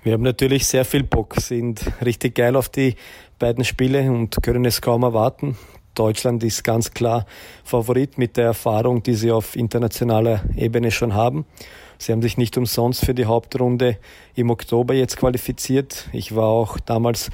Wir 0.04 0.14
haben 0.14 0.22
natürlich 0.22 0.68
sehr 0.68 0.86
viel 0.86 1.02
Bock, 1.02 1.34
sind 1.40 1.92
richtig 2.06 2.36
geil 2.36 2.56
auf 2.56 2.70
die 2.70 2.98
beiden 3.40 3.64
Spiele 3.64 4.12
und 4.12 4.38
können 4.44 4.64
es 4.66 4.80
kaum 4.80 5.02
erwarten. 5.02 5.58
Deutschland 5.96 6.44
ist 6.44 6.64
ganz 6.64 6.92
klar 6.92 7.26
Favorit 7.64 8.20
mit 8.20 8.38
der 8.38 8.46
Erfahrung, 8.46 9.02
die 9.02 9.16
sie 9.16 9.32
auf 9.32 9.56
internationaler 9.56 10.44
Ebene 10.56 10.92
schon 10.92 11.16
haben. 11.16 11.48
Sie 11.98 12.12
haben 12.12 12.22
sich 12.22 12.38
nicht 12.38 12.58
umsonst 12.58 13.06
für 13.06 13.14
die 13.14 13.26
Hauptrunde 13.26 13.98
im 14.36 14.50
Oktober 14.50 14.94
jetzt 14.94 15.18
qualifiziert. 15.18 16.08
Ich 16.14 16.36
war 16.36 16.48
auch 16.48 16.80
damals 16.80 17.30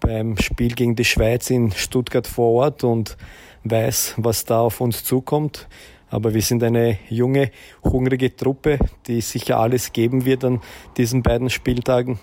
beim 0.00 0.36
Spiel 0.38 0.74
gegen 0.74 0.96
die 0.96 1.04
Schweiz 1.04 1.50
in 1.50 1.72
Stuttgart 1.72 2.26
vor 2.26 2.52
Ort 2.52 2.84
und 2.84 3.16
weiß, 3.64 4.14
was 4.18 4.44
da 4.44 4.60
auf 4.60 4.80
uns 4.80 5.04
zukommt. 5.04 5.68
Aber 6.10 6.32
wir 6.32 6.42
sind 6.42 6.62
eine 6.62 6.98
junge, 7.08 7.50
hungrige 7.82 8.36
Truppe, 8.36 8.78
die 9.06 9.20
sicher 9.20 9.58
alles 9.58 9.92
geben 9.92 10.24
wird 10.24 10.44
an 10.44 10.60
diesen 10.96 11.22
beiden 11.22 11.50
Spieltagen. 11.50 12.20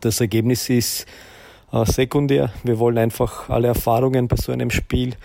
Das 0.00 0.20
Ergebnis 0.20 0.70
ist 0.70 1.06
äh, 1.72 1.84
sekundär. 1.84 2.52
Wir 2.62 2.78
wollen 2.78 2.98
einfach 2.98 3.50
alle 3.50 3.68
Erfahrungen 3.68 4.28
bei 4.28 4.36
so 4.36 4.52
einem 4.52 4.70
Spiel 4.70 5.16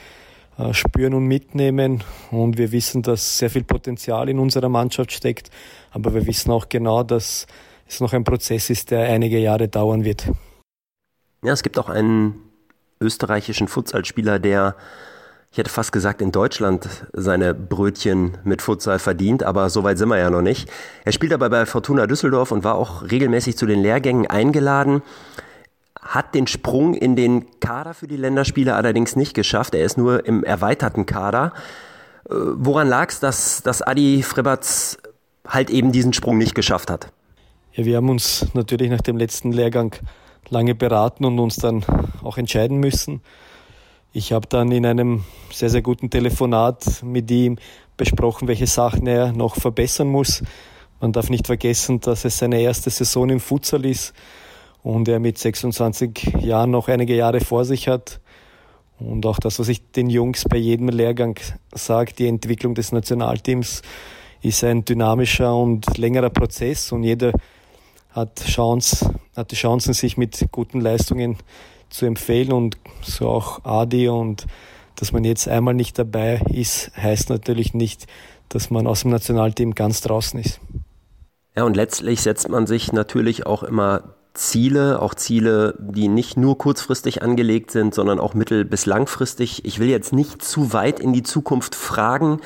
spüren 0.71 1.13
und 1.13 1.25
mitnehmen. 1.25 2.03
Und 2.31 2.57
wir 2.57 2.71
wissen, 2.71 3.01
dass 3.01 3.37
sehr 3.37 3.49
viel 3.49 3.63
Potenzial 3.63 4.29
in 4.29 4.39
unserer 4.39 4.69
Mannschaft 4.69 5.11
steckt. 5.11 5.49
Aber 5.91 6.13
wir 6.13 6.25
wissen 6.25 6.51
auch 6.51 6.69
genau, 6.69 7.03
dass 7.03 7.47
es 7.87 7.99
noch 7.99 8.13
ein 8.13 8.23
Prozess 8.23 8.69
ist, 8.69 8.91
der 8.91 9.07
einige 9.09 9.39
Jahre 9.39 9.67
dauern 9.67 10.03
wird. 10.03 10.29
Ja, 11.43 11.53
es 11.53 11.63
gibt 11.63 11.77
auch 11.77 11.89
einen 11.89 12.35
österreichischen 12.99 13.67
Futsalspieler, 13.67 14.39
der 14.39 14.75
ich 15.55 15.59
hätte 15.59 15.69
fast 15.69 15.93
gesagt, 15.93 16.21
in 16.21 16.33
Deutschland 16.33 16.85
seine 17.13 17.53
Brötchen 17.53 18.37
mit 18.43 18.61
Futsal 18.61 18.99
verdient, 18.99 19.41
aber 19.41 19.69
so 19.69 19.85
weit 19.85 19.97
sind 19.97 20.09
wir 20.09 20.17
ja 20.17 20.29
noch 20.29 20.41
nicht. 20.41 20.69
Er 21.05 21.13
spielt 21.13 21.31
aber 21.31 21.49
bei 21.49 21.65
Fortuna 21.65 22.07
Düsseldorf 22.07 22.51
und 22.51 22.65
war 22.65 22.75
auch 22.75 23.09
regelmäßig 23.09 23.55
zu 23.55 23.65
den 23.65 23.79
Lehrgängen 23.79 24.27
eingeladen, 24.27 25.01
hat 26.05 26.35
den 26.35 26.45
Sprung 26.45 26.93
in 26.93 27.15
den 27.15 27.59
Kader 27.59 27.93
für 27.95 28.07
die 28.07 28.15
Länderspiele 28.15 28.75
allerdings 28.75 29.15
nicht 29.15 29.33
geschafft. 29.33 29.73
Er 29.73 29.83
ist 29.83 29.97
nur 29.97 30.25
im 30.25 30.43
erweiterten 30.43 31.05
Kader. 31.05 31.51
Äh, 32.29 32.33
woran 32.33 32.87
lag 32.87 33.09
es, 33.09 33.19
dass, 33.19 33.63
dass 33.63 33.81
Adi 33.81 34.21
Frebatz 34.21 34.97
halt 35.47 35.69
eben 35.69 35.91
diesen 35.91 36.13
Sprung 36.13 36.37
nicht 36.37 36.53
geschafft 36.53 36.91
hat? 36.91 37.11
Ja, 37.73 37.85
wir 37.85 37.97
haben 37.97 38.09
uns 38.09 38.47
natürlich 38.53 38.89
nach 38.89 39.01
dem 39.01 39.17
letzten 39.17 39.51
Lehrgang 39.51 39.95
lange 40.49 40.75
beraten 40.75 41.25
und 41.25 41.39
uns 41.39 41.57
dann 41.57 41.83
auch 42.23 42.37
entscheiden 42.37 42.77
müssen. 42.77 43.21
Ich 44.13 44.31
habe 44.31 44.47
dann 44.47 44.71
in 44.71 44.85
einem 44.85 45.25
sehr, 45.51 45.69
sehr 45.69 45.81
guten 45.81 46.09
Telefonat 46.09 47.03
mit 47.03 47.29
ihm 47.31 47.57
besprochen, 47.97 48.47
welche 48.47 48.67
Sachen 48.67 49.07
er 49.07 49.33
noch 49.33 49.55
verbessern 49.55 50.07
muss. 50.07 50.43
Man 51.01 51.11
darf 51.11 51.29
nicht 51.29 51.47
vergessen, 51.47 51.99
dass 51.99 52.25
es 52.25 52.37
seine 52.37 52.61
erste 52.61 52.91
Saison 52.91 53.29
im 53.29 53.39
Futsal 53.39 53.85
ist 53.85 54.13
und 54.85 55.07
er 55.07 55.19
mit 55.19 55.39
26 55.39 56.41
Jahren 56.41 56.69
noch 56.69 56.87
einige 56.89 57.15
Jahre 57.15 57.39
vor 57.39 57.65
sich 57.65 57.87
hat. 57.87 58.21
Und 58.99 59.25
auch 59.25 59.39
das, 59.39 59.57
was 59.57 59.67
ich 59.67 59.81
den 59.91 60.11
Jungs 60.11 60.43
bei 60.47 60.57
jedem 60.57 60.89
Lehrgang 60.89 61.39
sage, 61.73 62.13
die 62.13 62.27
Entwicklung 62.27 62.75
des 62.75 62.91
Nationalteams 62.91 63.81
ist 64.43 64.63
ein 64.63 64.85
dynamischer 64.85 65.55
und 65.55 65.97
längerer 65.97 66.29
Prozess 66.29 66.91
und 66.91 67.01
jeder 67.01 67.31
hat, 68.11 68.45
Chance, 68.45 69.15
hat 69.35 69.49
die 69.49 69.55
Chancen, 69.55 69.95
sich 69.95 70.17
mit 70.17 70.45
guten 70.51 70.81
Leistungen 70.81 71.37
zu 71.89 72.05
empfehlen 72.05 72.53
und 72.53 72.77
so 73.01 73.27
auch 73.27 73.65
Adi 73.65 74.07
und 74.07 74.45
dass 74.97 75.11
man 75.11 75.23
jetzt 75.23 75.47
einmal 75.47 75.73
nicht 75.73 75.97
dabei 75.97 76.41
ist, 76.53 76.95
heißt 76.95 77.31
natürlich 77.31 77.73
nicht, 77.73 78.05
dass 78.49 78.69
man 78.69 78.85
aus 78.85 79.01
dem 79.01 79.09
Nationalteam 79.09 79.73
ganz 79.73 80.01
draußen 80.01 80.39
ist. 80.39 80.61
Ja, 81.55 81.63
und 81.63 81.75
letztlich 81.75 82.21
setzt 82.21 82.49
man 82.49 82.67
sich 82.67 82.93
natürlich 82.93 83.47
auch 83.47 83.63
immer 83.63 84.15
Ziele, 84.35 85.01
auch 85.01 85.15
Ziele, 85.15 85.75
die 85.79 86.07
nicht 86.07 86.37
nur 86.37 86.57
kurzfristig 86.57 87.23
angelegt 87.23 87.71
sind, 87.71 87.93
sondern 87.95 88.19
auch 88.19 88.33
mittel- 88.33 88.65
bis 88.65 88.85
langfristig. 88.85 89.65
Ich 89.65 89.79
will 89.79 89.89
jetzt 89.89 90.13
nicht 90.13 90.43
zu 90.43 90.73
weit 90.73 90.99
in 90.99 91.13
die 91.13 91.23
Zukunft 91.23 91.75
fragen, 91.75 92.41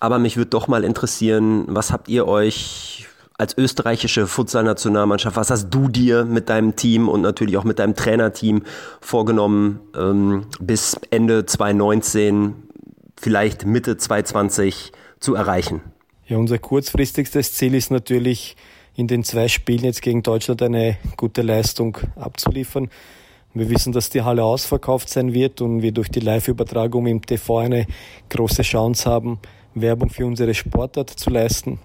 aber 0.00 0.18
mich 0.18 0.36
würde 0.36 0.50
doch 0.50 0.68
mal 0.68 0.84
interessieren, 0.84 1.64
was 1.68 1.92
habt 1.92 2.08
ihr 2.08 2.26
euch 2.26 3.06
als 3.36 3.56
österreichische 3.58 4.26
Futsal-Nationalmannschaft, 4.26 5.36
was 5.36 5.50
hast 5.50 5.70
du 5.70 5.88
dir 5.88 6.24
mit 6.24 6.48
deinem 6.48 6.76
Team 6.76 7.08
und 7.08 7.20
natürlich 7.20 7.56
auch 7.56 7.64
mit 7.64 7.78
deinem 7.78 7.96
Trainerteam 7.96 8.62
vorgenommen, 9.00 9.80
ähm, 9.96 10.46
bis 10.60 10.96
Ende 11.10 11.44
2019, 11.44 12.54
vielleicht 13.16 13.66
Mitte 13.66 13.96
2020 13.96 14.92
zu 15.18 15.34
erreichen? 15.34 15.80
Ja, 16.26 16.38
unser 16.38 16.58
kurzfristigstes 16.58 17.54
Ziel 17.54 17.74
ist 17.74 17.90
natürlich, 17.90 18.56
in 18.96 19.06
den 19.06 19.24
zwei 19.24 19.48
Spielen 19.48 19.84
jetzt 19.84 20.02
gegen 20.02 20.22
Deutschland 20.22 20.62
eine 20.62 20.96
gute 21.16 21.42
Leistung 21.42 21.98
abzuliefern. 22.16 22.90
Wir 23.52 23.70
wissen, 23.70 23.92
dass 23.92 24.10
die 24.10 24.22
Halle 24.22 24.44
ausverkauft 24.44 25.08
sein 25.08 25.32
wird 25.32 25.60
und 25.60 25.82
wir 25.82 25.92
durch 25.92 26.08
die 26.08 26.20
Live-Übertragung 26.20 27.06
im 27.06 27.24
TV 27.24 27.58
eine 27.58 27.86
große 28.28 28.62
Chance 28.62 29.08
haben, 29.08 29.38
Werbung 29.74 30.10
für 30.10 30.26
unsere 30.26 30.54
Sportart 30.54 31.10
zu 31.10 31.30
leisten. 31.30 31.78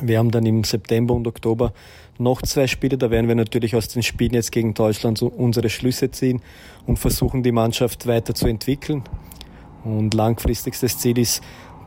Wir 0.00 0.18
haben 0.18 0.30
dann 0.30 0.46
im 0.46 0.64
September 0.64 1.14
und 1.14 1.26
Oktober 1.26 1.72
noch 2.18 2.42
zwei 2.42 2.66
Spiele. 2.66 2.98
Da 2.98 3.10
werden 3.10 3.28
wir 3.28 3.34
natürlich 3.34 3.74
aus 3.74 3.88
den 3.88 4.02
Spielen 4.02 4.34
jetzt 4.34 4.52
gegen 4.52 4.74
Deutschland 4.74 5.20
unsere 5.22 5.68
Schlüsse 5.70 6.10
ziehen 6.10 6.42
und 6.86 6.98
versuchen, 6.98 7.42
die 7.42 7.52
Mannschaft 7.52 8.06
weiterzuentwickeln. 8.06 9.02
Und 9.84 10.14
langfristigstes 10.14 10.98
Ziel 10.98 11.18
ist 11.18 11.42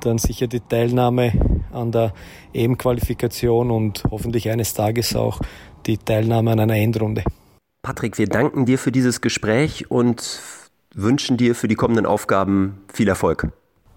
dann 0.06 0.18
sicher 0.18 0.48
die 0.48 0.60
Teilnahme 0.60 1.34
an 1.72 1.92
der 1.92 2.14
EM-Qualifikation 2.54 3.72
und 3.72 4.04
hoffentlich 4.10 4.50
eines 4.50 4.74
Tages 4.74 5.16
auch 5.16 5.40
die 5.86 5.98
Teilnahme 5.98 6.52
an 6.52 6.60
einer 6.60 6.76
Endrunde. 6.76 7.24
Patrick, 7.82 8.18
wir 8.18 8.28
danken 8.28 8.66
dir 8.66 8.78
für 8.78 8.92
dieses 8.92 9.22
Gespräch 9.22 9.90
und 9.90 10.42
wünschen 10.94 11.38
dir 11.38 11.56
für 11.56 11.68
die 11.68 11.76
kommenden 11.76 12.06
Aufgaben 12.06 12.82
viel 12.94 13.08
Erfolg. 13.08 13.48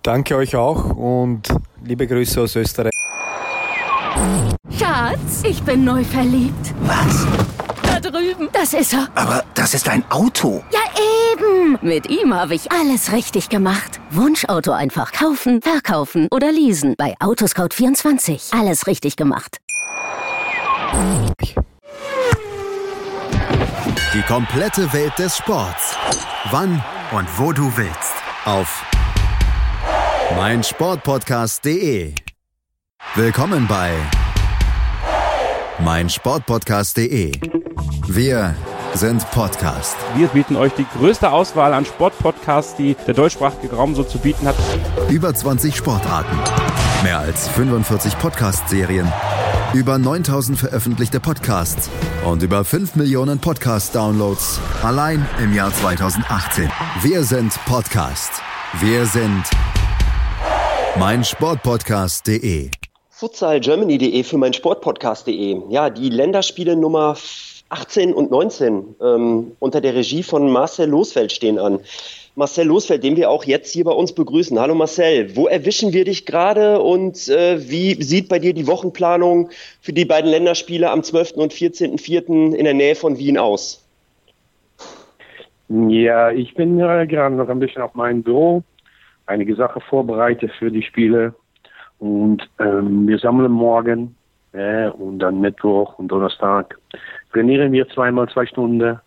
Danke 0.03 0.37
euch 0.37 0.57
auch 0.57 0.91
und 0.97 1.49
liebe 1.83 2.07
Grüße 2.07 2.41
aus 2.41 2.57
Österreich. 2.57 2.93
Schatz, 4.79 5.43
ich 5.45 5.63
bin 5.63 5.85
neu 5.85 6.05
verliebt. 6.05 6.75
Was? 6.83 7.27
Da 7.83 8.01
drüben. 8.01 8.49
Das 8.53 8.75
ist 8.75 8.93
er. 8.93 9.09
Aber 9.15 9.45
das 9.55 9.75
ist 9.75 9.89
ein 9.89 10.05
Auto. 10.11 10.63
Ja, 10.71 10.81
eben. 11.33 11.79
Mit 11.83 12.09
ihm 12.09 12.35
habe 12.35 12.55
ich 12.55 12.71
alles 12.71 13.13
richtig 13.13 13.49
gemacht. 13.49 14.01
Wunschauto 14.17 14.71
einfach 14.71 15.11
kaufen, 15.13 15.61
verkaufen 15.61 16.29
oder 16.31 16.53
leasen. 16.53 16.95
Bei 16.97 17.17
Autoscout24. 17.19 18.57
Alles 18.57 18.87
richtig 18.87 19.17
gemacht. 19.17 19.59
Die 24.15 24.23
komplette 24.23 24.93
Welt 24.93 25.19
des 25.19 25.37
Sports. 25.37 25.97
Wann 26.53 26.83
und 27.11 27.27
wo 27.39 27.53
du 27.53 27.77
willst. 27.77 28.15
Auf 28.45 28.85
meinsportpodcast.de. 30.37 32.15
Willkommen 33.17 33.67
bei 33.67 33.93
meinsportpodcast.de. 35.81 37.33
Wir 38.07 38.55
sind 38.95 39.29
Podcast. 39.33 39.97
Wir 40.17 40.29
bieten 40.29 40.57
euch 40.57 40.73
die 40.73 40.87
größte 40.97 41.33
Auswahl 41.33 41.75
an 41.75 41.85
Sportpodcasts, 41.85 42.77
die 42.77 42.95
der 43.07 43.15
deutschsprachige 43.15 43.75
Raum 43.75 43.95
so 43.95 44.05
zu 44.05 44.19
bieten 44.19 44.47
hat. 44.47 44.55
Über 45.11 45.35
20 45.35 45.75
Sportarten, 45.75 46.37
mehr 47.03 47.19
als 47.19 47.49
45 47.49 48.17
Podcast-Serien, 48.19 49.13
über 49.75 49.99
9000 49.99 50.59
veröffentlichte 50.59 51.19
Podcasts 51.19 51.91
und 52.25 52.43
über 52.43 52.65
5 52.65 52.95
Millionen 52.95 53.41
Podcast-Downloads 53.41 54.61
allein 54.83 55.27
im 55.43 55.53
Jahr 55.53 55.73
2018. 55.73 56.71
Wir 57.03 57.25
sind 57.25 57.53
Podcast. 57.67 58.31
Wir 58.81 59.07
sind 59.07 59.45
meinsportpodcast.de. 60.99 62.71
futsalgermany.de 63.11 64.23
für 64.23 64.39
mein 64.39 64.53
Sportpodcast.de. 64.53 65.63
Ja, 65.69 65.91
die 65.91 66.11
Länderspiele 66.11 66.77
Nummer 66.77 67.17
18 67.75 68.15
und 68.15 68.31
19 68.31 68.95
ähm, 69.03 69.53
unter 69.59 69.81
der 69.81 69.97
Regie 69.97 70.23
von 70.23 70.49
Marcel 70.51 70.89
Losfeld 70.89 71.33
stehen 71.33 71.59
an. 71.59 71.81
Marcel 72.37 72.69
Losfeld, 72.69 73.03
den 73.03 73.17
wir 73.17 73.31
auch 73.31 73.45
jetzt 73.45 73.73
hier 73.73 73.85
bei 73.85 73.91
uns 73.91 74.13
begrüßen. 74.13 74.59
Hallo 74.61 74.77
Marcel, 74.77 75.35
wo 75.35 75.49
erwischen 75.49 75.93
wir 75.93 76.05
dich 76.05 76.25
gerade 76.25 76.81
und 76.81 77.29
äh, 77.29 77.69
wie 77.69 78.01
sieht 78.01 78.29
bei 78.29 78.39
dir 78.39 78.55
die 78.55 78.69
Wochenplanung 78.69 79.51
für 79.81 79.93
die 79.93 80.05
beiden 80.05 80.31
Länderspiele 80.31 80.89
am 80.89 81.03
12. 81.03 81.33
und 81.33 81.53
14.04. 81.53 82.55
in 82.55 82.65
der 82.65 82.75
Nähe 82.75 82.95
von 82.95 83.19
Wien 83.19 83.39
aus? 83.39 83.85
Ja, 85.69 86.31
ich 86.31 86.55
bin 86.55 86.79
äh, 86.79 87.07
gerade 87.09 87.35
noch 87.35 87.49
ein 87.49 87.59
bisschen 87.59 87.83
auf 87.83 87.95
meinem 87.95 88.23
Büro, 88.23 88.63
einige 89.27 89.57
Sachen 89.57 89.83
vorbereitet 89.83 90.53
für 90.61 90.71
die 90.71 90.83
Spiele 90.83 91.35
und 91.99 92.49
ähm, 92.61 93.09
wir 93.09 93.19
sammeln 93.19 93.51
morgen 93.51 94.15
äh, 94.55 94.89
und 94.89 95.19
dann 95.19 95.41
Mittwoch 95.41 95.99
und 95.99 96.09
Donnerstag 96.09 96.79
trainieren 97.33 97.73
wir 97.73 97.89
zweimal 97.89 98.29
zwei 98.29 98.47
Stunden 98.47 98.99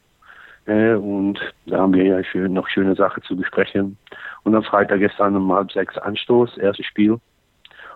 äh, 0.67 0.93
und 0.93 1.39
da 1.65 1.79
haben 1.79 1.93
wir 1.93 2.03
ja 2.03 2.23
schön, 2.23 2.53
noch 2.53 2.67
schöne 2.67 2.95
Sachen 2.95 3.23
zu 3.23 3.35
besprechen. 3.35 3.97
Und 4.43 4.53
am 4.53 4.63
Freitag 4.63 5.01
ist 5.01 5.15
dann 5.17 5.35
um 5.35 5.51
halb 5.51 5.71
sechs 5.71 5.97
Anstoß, 5.97 6.57
erstes 6.57 6.85
Spiel. 6.85 7.19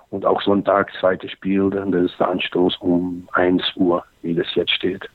Und 0.10 0.25
auch 0.25 0.41
Sonntag, 0.41 0.91
zweites 1.00 1.31
Spiel, 1.31 1.70
dann 1.70 1.93
ist 1.93 2.20
der 2.20 2.29
Anstoß 2.29 2.77
um 2.77 3.29
1 3.34 3.63
Uhr, 3.75 4.03
wie 4.22 4.34
das 4.34 4.48
jetzt 4.55 4.72
steht. 4.72 5.08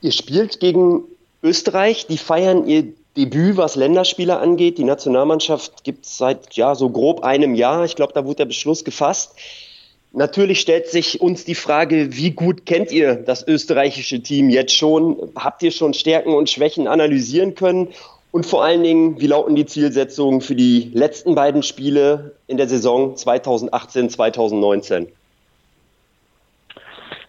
Ihr 0.00 0.12
spielt 0.12 0.60
gegen 0.60 1.02
Österreich, 1.42 2.06
die 2.06 2.18
feiern 2.18 2.66
ihr 2.66 2.94
Debüt, 3.16 3.56
was 3.56 3.76
Länderspiele 3.76 4.38
angeht. 4.38 4.78
Die 4.78 4.84
Nationalmannschaft 4.84 5.84
gibt 5.84 6.04
es 6.04 6.18
seit 6.18 6.54
ja 6.54 6.74
so 6.74 6.90
grob 6.90 7.22
einem 7.22 7.54
Jahr. 7.54 7.84
Ich 7.84 7.96
glaube, 7.96 8.12
da 8.12 8.24
wurde 8.24 8.36
der 8.36 8.46
Beschluss 8.46 8.84
gefasst. 8.84 9.38
Natürlich 10.16 10.60
stellt 10.60 10.86
sich 10.86 11.20
uns 11.20 11.44
die 11.44 11.56
Frage, 11.56 12.16
wie 12.16 12.30
gut 12.30 12.66
kennt 12.66 12.92
ihr 12.92 13.16
das 13.16 13.46
österreichische 13.48 14.22
Team 14.22 14.48
jetzt 14.48 14.72
schon? 14.72 15.16
Habt 15.34 15.60
ihr 15.64 15.72
schon 15.72 15.92
Stärken 15.92 16.32
und 16.34 16.48
Schwächen 16.48 16.86
analysieren 16.86 17.56
können? 17.56 17.88
Und 18.30 18.46
vor 18.46 18.64
allen 18.64 18.84
Dingen, 18.84 19.20
wie 19.20 19.26
lauten 19.26 19.56
die 19.56 19.66
Zielsetzungen 19.66 20.40
für 20.40 20.54
die 20.54 20.92
letzten 20.94 21.34
beiden 21.34 21.64
Spiele 21.64 22.36
in 22.46 22.58
der 22.58 22.68
Saison 22.68 23.16
2018, 23.16 24.08
2019? 24.08 25.08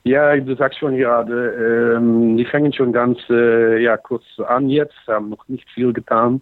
Ja, 0.04 0.38
du 0.38 0.56
sagst 0.56 0.77
schon 0.77 0.96
gerade, 0.96 1.96
ähm, 1.98 2.38
die 2.38 2.46
fangen 2.46 2.72
schon 2.72 2.94
ganz 2.94 3.18
äh, 3.32 3.82
ja, 3.82 3.98
kurz 3.98 4.24
an 4.48 4.70
jetzt, 4.70 4.94
haben 5.08 5.30
noch 5.30 5.48
nicht 5.48 5.68
viel 5.72 5.92
getan. 5.92 6.39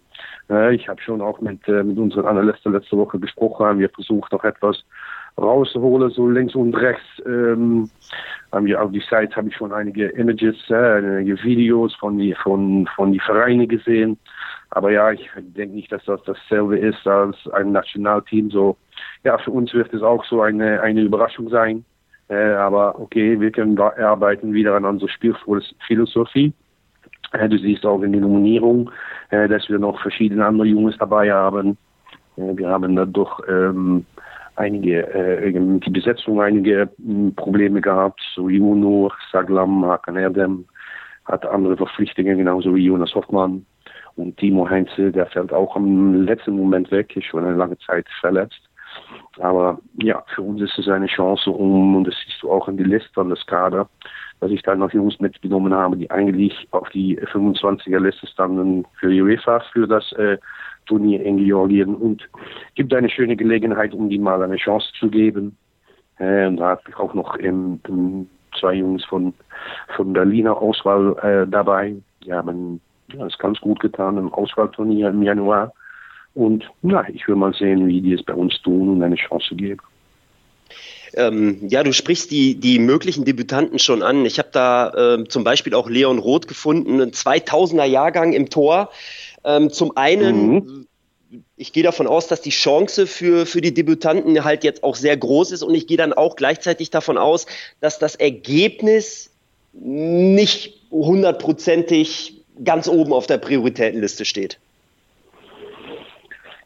Äh, 0.50 0.74
ich 0.74 0.86
habe 0.88 1.00
schon 1.00 1.22
auch 1.22 1.40
mit, 1.40 1.66
äh, 1.68 1.82
mit 1.82 1.96
unseren 1.96 2.26
Analysten 2.26 2.74
letzte 2.74 2.98
Woche 2.98 3.18
gesprochen, 3.18 3.64
haben 3.64 3.78
wir 3.78 3.88
versucht 3.88 4.32
noch 4.32 4.44
etwas 4.44 4.84
rausholen, 5.38 6.10
so 6.10 6.28
links 6.28 6.54
und 6.54 6.74
rechts. 6.74 7.04
Ähm, 7.26 7.90
haben 8.52 8.66
wir 8.66 8.82
auf 8.82 8.92
die 8.92 9.02
Seite 9.10 9.34
habe 9.36 9.48
ich 9.48 9.56
schon 9.56 9.72
einige 9.72 10.06
Images, 10.08 10.56
äh, 10.70 10.74
einige 10.74 11.42
Videos 11.42 11.94
von 11.96 12.18
die 12.18 12.34
von 12.34 12.88
von 12.94 13.12
die 13.12 13.20
Vereine 13.20 13.66
gesehen. 13.66 14.18
Aber 14.70 14.90
ja, 14.90 15.10
ich 15.12 15.28
denke 15.36 15.74
nicht, 15.74 15.92
dass 15.92 16.04
das 16.04 16.22
dasselbe 16.24 16.78
ist 16.78 17.06
als 17.06 17.36
ein 17.52 17.72
Nationalteam. 17.72 18.50
So, 18.50 18.76
ja, 19.24 19.38
für 19.38 19.50
uns 19.50 19.72
wird 19.74 19.92
es 19.92 20.02
auch 20.02 20.24
so 20.24 20.42
eine 20.42 20.80
eine 20.80 21.02
Überraschung 21.02 21.48
sein. 21.48 21.84
Äh, 22.28 22.54
aber 22.54 22.98
okay, 22.98 23.38
wir 23.40 23.50
können 23.50 23.76
da 23.76 23.92
arbeiten 23.98 24.52
wieder 24.52 24.74
an 24.74 24.84
unserer 24.84 25.10
Spielphilosophie. 25.10 26.52
Äh, 27.32 27.48
du 27.48 27.58
siehst 27.58 27.84
auch 27.84 28.02
in 28.02 28.12
der 28.12 28.20
Nominierung, 28.20 28.90
äh, 29.30 29.48
dass 29.48 29.68
wir 29.68 29.78
noch 29.78 30.00
verschiedene 30.00 30.46
andere 30.46 30.68
Jungs 30.68 30.96
dabei 30.98 31.32
haben. 31.32 31.76
Äh, 32.36 32.56
wir 32.56 32.68
haben 32.68 32.96
dadurch 32.96 33.40
ähm, 33.48 34.06
einige, 34.56 35.06
äh, 35.14 35.52
die 35.52 35.90
Besetzung 35.90 36.40
einige 36.40 36.88
hm, 37.04 37.34
Probleme 37.34 37.80
gehabt, 37.80 38.20
so 38.34 38.48
Juno, 38.48 39.10
Saglam, 39.32 39.84
Hakan 39.84 40.16
Erdem, 40.16 40.64
hat 41.24 41.46
andere 41.46 41.76
Verpflichtungen, 41.76 42.38
genauso 42.38 42.74
wie 42.74 42.84
Jonas 42.84 43.14
Hoffmann. 43.14 43.64
Und 44.16 44.36
Timo 44.36 44.68
Heinze, 44.68 45.10
der 45.10 45.26
fällt 45.26 45.52
auch 45.52 45.74
am 45.74 46.22
letzten 46.22 46.56
Moment 46.56 46.90
weg, 46.90 47.16
ist 47.16 47.24
schon 47.26 47.44
eine 47.44 47.56
lange 47.56 47.78
Zeit 47.78 48.06
verletzt. 48.20 48.60
Aber 49.40 49.78
ja, 50.00 50.22
für 50.34 50.42
uns 50.42 50.62
ist 50.62 50.78
es 50.78 50.88
eine 50.88 51.06
Chance, 51.06 51.50
um, 51.50 51.96
und 51.96 52.06
das 52.06 52.14
siehst 52.24 52.42
du 52.42 52.50
auch 52.50 52.68
in 52.68 52.76
die 52.76 52.84
Liste 52.84 53.10
von 53.12 53.30
des 53.30 53.44
Kader, 53.46 53.88
dass 54.40 54.52
ich 54.52 54.62
da 54.62 54.76
noch 54.76 54.92
Jungs 54.92 55.18
mitgenommen 55.18 55.74
habe, 55.74 55.96
die 55.96 56.10
eigentlich 56.10 56.68
auf 56.70 56.88
die 56.90 57.18
25er-Liste 57.18 58.26
standen 58.28 58.84
für 59.00 59.08
UEFA, 59.08 59.60
für 59.72 59.88
das 59.88 60.12
äh, 60.12 60.38
Turnier 60.86 61.22
in 61.22 61.38
Georgien 61.38 61.94
und 61.94 62.28
gibt 62.74 62.92
eine 62.94 63.08
schöne 63.08 63.36
Gelegenheit, 63.36 63.94
um 63.94 64.08
die 64.08 64.18
mal 64.18 64.42
eine 64.42 64.56
Chance 64.56 64.88
zu 64.98 65.08
geben. 65.08 65.56
Äh, 66.18 66.46
und 66.46 66.58
da 66.58 66.70
habe 66.70 66.82
ich 66.88 66.96
auch 66.96 67.14
noch 67.14 67.36
im 67.36 67.80
zwei 68.58 68.74
Jungs 68.74 69.04
von, 69.04 69.34
von 69.96 70.12
Berliner 70.12 70.56
Auswahl 70.56 71.16
äh, 71.22 71.50
dabei. 71.50 71.96
Die 72.24 72.32
haben 72.32 72.80
das 73.08 73.36
ganz 73.38 73.60
gut 73.60 73.80
getan 73.80 74.16
im 74.16 74.32
Auswahlturnier 74.32 75.08
im 75.08 75.22
Januar. 75.22 75.72
Und 76.34 76.68
na, 76.82 77.08
ich 77.08 77.26
will 77.28 77.36
mal 77.36 77.54
sehen, 77.54 77.86
wie 77.86 78.00
die 78.00 78.14
es 78.14 78.22
bei 78.22 78.34
uns 78.34 78.60
tun 78.62 78.88
und 78.88 79.02
eine 79.02 79.16
Chance 79.16 79.54
geben. 79.54 79.80
Ähm, 81.16 81.68
ja, 81.68 81.82
du 81.82 81.92
sprichst 81.92 82.30
die, 82.30 82.56
die 82.56 82.78
möglichen 82.78 83.24
Debütanten 83.24 83.78
schon 83.78 84.02
an. 84.02 84.26
Ich 84.26 84.38
habe 84.38 84.48
da 84.52 85.14
äh, 85.14 85.24
zum 85.28 85.44
Beispiel 85.44 85.74
auch 85.74 85.88
Leon 85.88 86.18
Roth 86.18 86.48
gefunden, 86.48 87.00
ein 87.00 87.12
2000er 87.12 87.84
Jahrgang 87.84 88.32
im 88.32 88.50
Tor. 88.50 88.90
Ähm, 89.44 89.70
zum 89.70 89.96
einen, 89.96 90.54
mhm. 90.54 90.86
ich 91.56 91.72
gehe 91.72 91.82
davon 91.82 92.06
aus, 92.06 92.26
dass 92.26 92.40
die 92.40 92.50
Chance 92.50 93.06
für, 93.06 93.46
für 93.46 93.60
die 93.60 93.74
Debütanten 93.74 94.44
halt 94.44 94.64
jetzt 94.64 94.82
auch 94.82 94.96
sehr 94.96 95.16
groß 95.16 95.52
ist 95.52 95.62
und 95.62 95.74
ich 95.74 95.86
gehe 95.86 95.96
dann 95.96 96.12
auch 96.12 96.36
gleichzeitig 96.36 96.90
davon 96.90 97.18
aus, 97.18 97.46
dass 97.80 97.98
das 97.98 98.16
Ergebnis 98.16 99.30
nicht 99.72 100.80
hundertprozentig 100.90 102.44
ganz 102.62 102.88
oben 102.88 103.12
auf 103.12 103.26
der 103.26 103.38
Prioritätenliste 103.38 104.24
steht. 104.24 104.58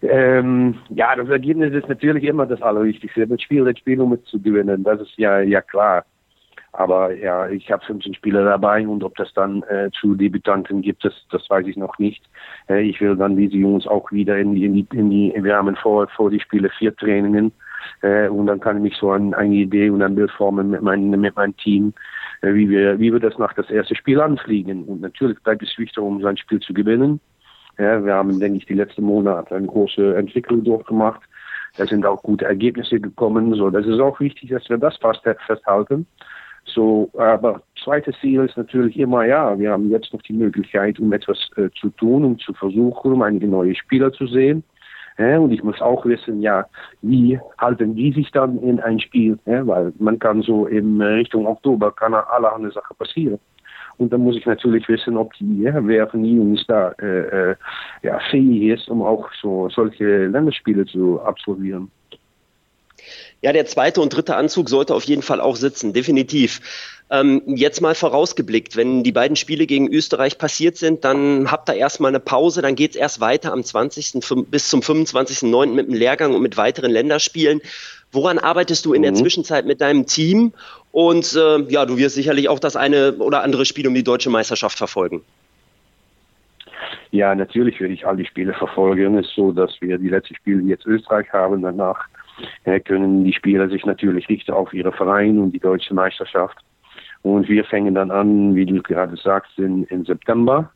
Ähm, 0.03 0.77
ja, 0.91 1.17
das 1.17 1.29
Ergebnis 1.29 1.75
ist 1.75 1.89
natürlich 1.89 2.25
immer 2.25 2.47
das 2.47 2.63
Allerwichtigste. 2.63 3.27
Das 3.27 3.43
Spiel, 3.43 3.65
das 3.65 3.79
Spiel 3.79 4.01
um 4.01 4.13
es 4.13 4.25
zu 4.25 4.41
gewinnen, 4.41 4.85
das 4.85 5.01
ist 5.01 5.17
ja, 5.17 5.41
ja 5.41 5.61
klar. 5.61 6.05
Aber 6.73 7.15
ja, 7.15 7.49
ich 7.49 7.71
habe 7.73 7.85
15 7.85 8.15
Spieler 8.15 8.45
dabei 8.45 8.87
und 8.87 9.03
ob 9.03 9.17
das 9.17 9.33
dann 9.33 9.63
äh, 9.65 9.91
zu 9.99 10.15
Debütanten 10.15 10.83
gibt, 10.83 11.05
das, 11.05 11.15
das 11.31 11.49
weiß 11.49 11.67
ich 11.67 11.77
noch 11.77 11.99
nicht. 11.99 12.23
Äh, 12.69 12.83
ich 12.83 13.01
will 13.01 13.17
dann 13.17 13.37
diese 13.37 13.57
Jungs 13.57 13.87
auch 13.87 14.13
wieder 14.13 14.39
in 14.39 14.55
die, 14.55 14.65
in 14.65 14.75
die, 14.75 14.87
in 14.93 15.11
die 15.11 15.35
wir 15.43 15.57
haben 15.57 15.75
vor, 15.77 16.09
vor 16.09 16.31
die 16.31 16.41
Spiele 16.41 16.69
vier 16.79 16.95
Trainingen 16.95 17.53
äh, 18.03 18.29
und 18.29 18.47
dann 18.47 18.61
kann 18.61 18.77
ich 18.77 18.83
mich 18.83 18.97
so 18.97 19.11
an 19.11 19.35
eine 19.35 19.55
Idee 19.55 19.91
und 19.91 20.03
ein 20.03 20.15
Bild 20.15 20.31
formen 20.31 20.71
mit, 20.71 20.83
mein, 20.83 21.11
mit 21.11 21.35
meinem 21.35 21.57
Team, 21.57 21.95
äh, 22.43 22.53
wie, 22.55 22.69
wir, 22.69 22.99
wie 22.99 23.13
wir 23.13 23.21
das 23.21 23.39
nach 23.39 23.55
das 23.55 23.71
erste 23.71 23.95
Spiel 23.95 24.21
anfliegen. 24.21 24.85
Und 24.85 25.01
natürlich 25.01 25.39
bleibt 25.41 25.63
es 25.63 25.79
wichtig, 25.79 25.99
um 25.99 26.21
sein 26.21 26.37
Spiel 26.37 26.61
zu 26.61 26.75
gewinnen. 26.75 27.21
Ja, 27.79 28.05
wir 28.05 28.15
haben, 28.15 28.41
denke 28.41 28.59
ich, 28.59 28.67
die 28.67 28.75
letzten 28.75 29.05
Monate 29.05 29.55
eine 29.55 29.67
große 29.67 30.17
Entwicklung 30.17 30.65
durchgemacht. 30.65 31.21
Da 31.77 31.87
sind 31.87 32.05
auch 32.05 32.23
gute 32.23 32.45
Ergebnisse 32.45 33.01
gekommen. 33.01 33.55
So, 33.55 33.71
das 33.71 33.87
ist 33.87 34.01
auch 34.01 34.19
wichtig, 34.19 34.51
dass 34.51 34.69
wir 34.69 34.79
das 34.79 34.97
fast 34.97 35.23
festhalten. 35.23 36.07
So, 36.65 37.11
aber 37.17 37.63
zweites 37.83 38.17
Ziel 38.21 38.45
ist 38.45 38.57
natürlich 38.57 38.99
immer, 38.99 39.25
ja, 39.25 39.59
wir 39.59 39.73
haben 39.73 39.91
jetzt 39.91 40.13
noch 40.13 40.23
die 40.23 40.33
Möglichkeit, 40.33 40.99
um 40.99 41.13
etwas 41.13 41.39
äh, 41.57 41.71
zu 41.81 41.89
tun, 41.91 42.25
um 42.25 42.39
zu 42.39 42.53
versuchen, 42.53 43.13
um 43.13 43.23
einige 43.23 43.47
neue 43.47 43.75
Spieler 43.75 44.13
zu 44.13 44.27
sehen. 44.27 44.65
Ja, 45.17 45.39
und 45.39 45.51
ich 45.51 45.65
muss 45.65 45.81
auch 45.81 46.05
wissen, 46.05 46.43
ja, 46.43 46.67
wie 47.03 47.41
halten 47.59 47.97
die 47.97 48.13
sich 48.13 48.31
dann 48.31 48.59
in 48.59 48.79
ein 48.81 49.01
Spiel? 49.01 49.39
Ja, 49.47 49.67
weil 49.67 49.93
man 49.99 50.19
kann 50.19 50.43
so 50.43 50.67
in 50.67 51.01
Richtung 51.01 51.47
Oktober 51.47 51.91
kann 51.91 52.15
allerhand 52.15 52.73
Sachen 52.73 52.97
passieren. 52.97 53.39
Und 53.99 54.13
dann 54.13 54.23
muss 54.23 54.37
ich 54.37 54.47
natürlich 54.47 54.89
wissen, 54.89 55.17
ob 55.17 55.35
die, 55.35 55.63
ja, 55.63 55.87
wer 55.87 56.07
von 56.07 56.25
Jungs 56.25 56.65
da 56.67 56.93
äh, 57.01 57.51
äh, 57.51 57.57
ja, 58.03 58.19
fähig 58.31 58.63
ist, 58.63 58.89
um 58.89 59.03
auch 59.03 59.29
so 59.43 59.69
solche 59.69 60.27
Länderspiele 60.27 60.87
zu 60.87 61.21
absolvieren. 61.21 61.91
Ja, 63.41 63.53
der 63.53 63.67
zweite 63.67 64.01
und 64.01 64.15
dritte 64.15 64.37
Anzug 64.37 64.69
sollte 64.69 64.95
auf 64.95 65.05
jeden 65.05 65.23
Fall 65.23 65.41
auch 65.41 65.57
sitzen, 65.57 65.93
definitiv. 65.93 66.61
Ähm, 67.11 67.43
jetzt 67.47 67.81
mal 67.81 67.95
vorausgeblickt, 67.95 68.77
wenn 68.77 69.03
die 69.03 69.13
beiden 69.13 69.37
Spiele 69.37 69.67
gegen 69.67 69.89
Österreich 69.89 70.39
passiert 70.39 70.77
sind, 70.77 71.05
dann 71.05 71.51
habt 71.51 71.69
ihr 71.71 71.75
erstmal 71.75 72.11
eine 72.11 72.21
Pause, 72.21 72.63
dann 72.63 72.75
geht's 72.75 72.97
erst 72.97 73.21
weiter 73.21 73.53
am 73.53 73.65
20. 73.65 74.21
bis 74.51 74.69
zum 74.69 74.81
25.09. 74.81 75.67
mit 75.69 75.87
dem 75.87 75.95
Lehrgang 75.95 76.35
und 76.35 76.43
mit 76.43 76.57
weiteren 76.57 76.91
Länderspielen. 76.91 77.61
Woran 78.11 78.39
arbeitest 78.39 78.85
du 78.85 78.93
in 78.93 79.01
mhm. 79.01 79.05
der 79.05 79.15
Zwischenzeit 79.15 79.67
mit 79.67 79.81
deinem 79.81 80.07
Team 80.07 80.53
Und 80.99 81.33
äh, 81.37 81.61
ja, 81.73 81.87
du 81.87 81.97
wirst 81.97 82.17
sicherlich 82.17 82.49
auch 82.49 82.59
das 82.59 82.75
eine 82.75 83.13
oder 83.19 83.45
andere 83.45 83.65
Spiel 83.65 83.87
um 83.87 83.95
die 83.95 84.03
deutsche 84.03 84.31
Meisterschaft 84.31 84.77
verfolgen. 84.77 85.23
Ja, 87.13 87.37
natürlich 87.37 87.79
werde 87.79 87.95
ich 87.95 88.05
all 88.05 88.17
die 88.17 88.25
Spiele 88.25 88.53
verfolgen. 88.53 89.17
Es 89.17 89.29
ist 89.29 89.37
so, 89.37 89.53
dass 89.53 89.81
wir 89.81 89.97
die 89.99 90.09
letzten 90.09 90.35
Spiele 90.35 90.61
jetzt 90.63 90.87
Österreich 90.87 91.33
haben. 91.33 91.63
Danach 91.63 92.01
äh, 92.65 92.81
können 92.81 93.23
die 93.23 93.33
Spieler 93.33 93.69
sich 93.69 93.87
natürlich 93.87 94.29
richten 94.29 94.51
auf 94.51 94.75
ihre 94.75 94.91
Vereine 94.91 95.41
und 95.41 95.53
die 95.53 95.61
deutsche 95.61 95.95
Meisterschaft. 95.95 96.59
Und 97.23 97.49
wir 97.49 97.65
fangen 97.65 97.95
dann 97.95 98.11
an, 98.11 98.57
wie 98.57 98.67
du 98.67 98.83
gerade 98.83 99.17
sagst, 99.19 99.57
in, 99.57 99.85
in 99.85 100.05
September 100.05 100.69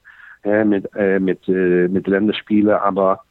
äh, 0.44 0.64
mit, 0.64 0.88
äh, 0.94 1.18
mit, 1.18 1.48
äh, 1.48 1.88
mit 1.88 2.06
Länderspielen. 2.06 2.76
Aber 2.76 3.24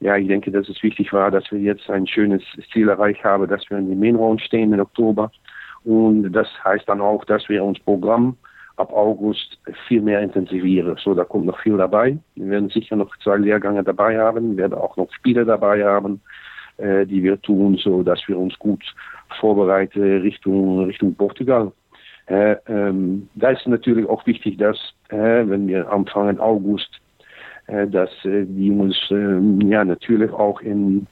ja, 0.00 0.18
ich 0.18 0.28
denke, 0.28 0.50
dass 0.50 0.68
es 0.68 0.82
wichtig 0.82 1.10
war, 1.14 1.30
dass 1.30 1.50
wir 1.50 1.58
jetzt 1.60 1.88
ein 1.88 2.06
schönes 2.06 2.42
Ziel 2.70 2.90
erreicht 2.90 3.24
haben, 3.24 3.48
dass 3.48 3.62
wir 3.70 3.78
in 3.78 3.88
die 3.88 3.96
Main 3.96 4.16
Round 4.16 4.42
stehen 4.42 4.74
im 4.74 4.80
Oktober. 4.80 5.32
Und 5.84 6.32
das 6.32 6.48
heißt 6.64 6.88
dann 6.88 7.00
auch, 7.00 7.24
dass 7.24 7.48
wir 7.48 7.62
uns 7.62 7.78
Programm 7.80 8.36
ab 8.76 8.92
August 8.92 9.58
viel 9.86 10.00
mehr 10.00 10.20
intensivieren. 10.20 10.96
So, 11.02 11.14
da 11.14 11.24
kommt 11.24 11.46
noch 11.46 11.60
viel 11.60 11.76
dabei. 11.76 12.18
Wir 12.34 12.50
werden 12.50 12.70
sicher 12.70 12.96
noch 12.96 13.16
zwei 13.18 13.36
Lehrgänge 13.36 13.84
dabei 13.84 14.18
haben, 14.18 14.52
wir 14.52 14.64
werden 14.64 14.78
auch 14.78 14.96
noch 14.96 15.12
Spiele 15.12 15.44
dabei 15.44 15.84
haben, 15.84 16.20
äh, 16.78 17.06
die 17.06 17.22
wir 17.22 17.40
tun, 17.40 17.76
so 17.76 18.02
dass 18.02 18.26
wir 18.26 18.38
uns 18.38 18.58
gut 18.58 18.82
vorbereiten 19.40 20.20
Richtung 20.22 20.84
Richtung 20.84 21.14
Portugal. 21.14 21.72
Äh, 22.26 22.56
ähm, 22.66 23.28
da 23.34 23.50
ist 23.50 23.66
natürlich 23.66 24.08
auch 24.08 24.26
wichtig, 24.26 24.56
dass 24.56 24.78
äh, 25.10 25.46
wenn 25.46 25.68
wir 25.68 25.90
anfangen 25.92 26.40
August, 26.40 26.88
äh, 27.66 27.86
dass 27.86 28.10
äh, 28.24 28.44
die 28.46 28.70
uns 28.70 28.96
äh, 29.10 29.68
ja 29.68 29.84
natürlich 29.84 30.32
auch 30.32 30.60
in 30.62 31.06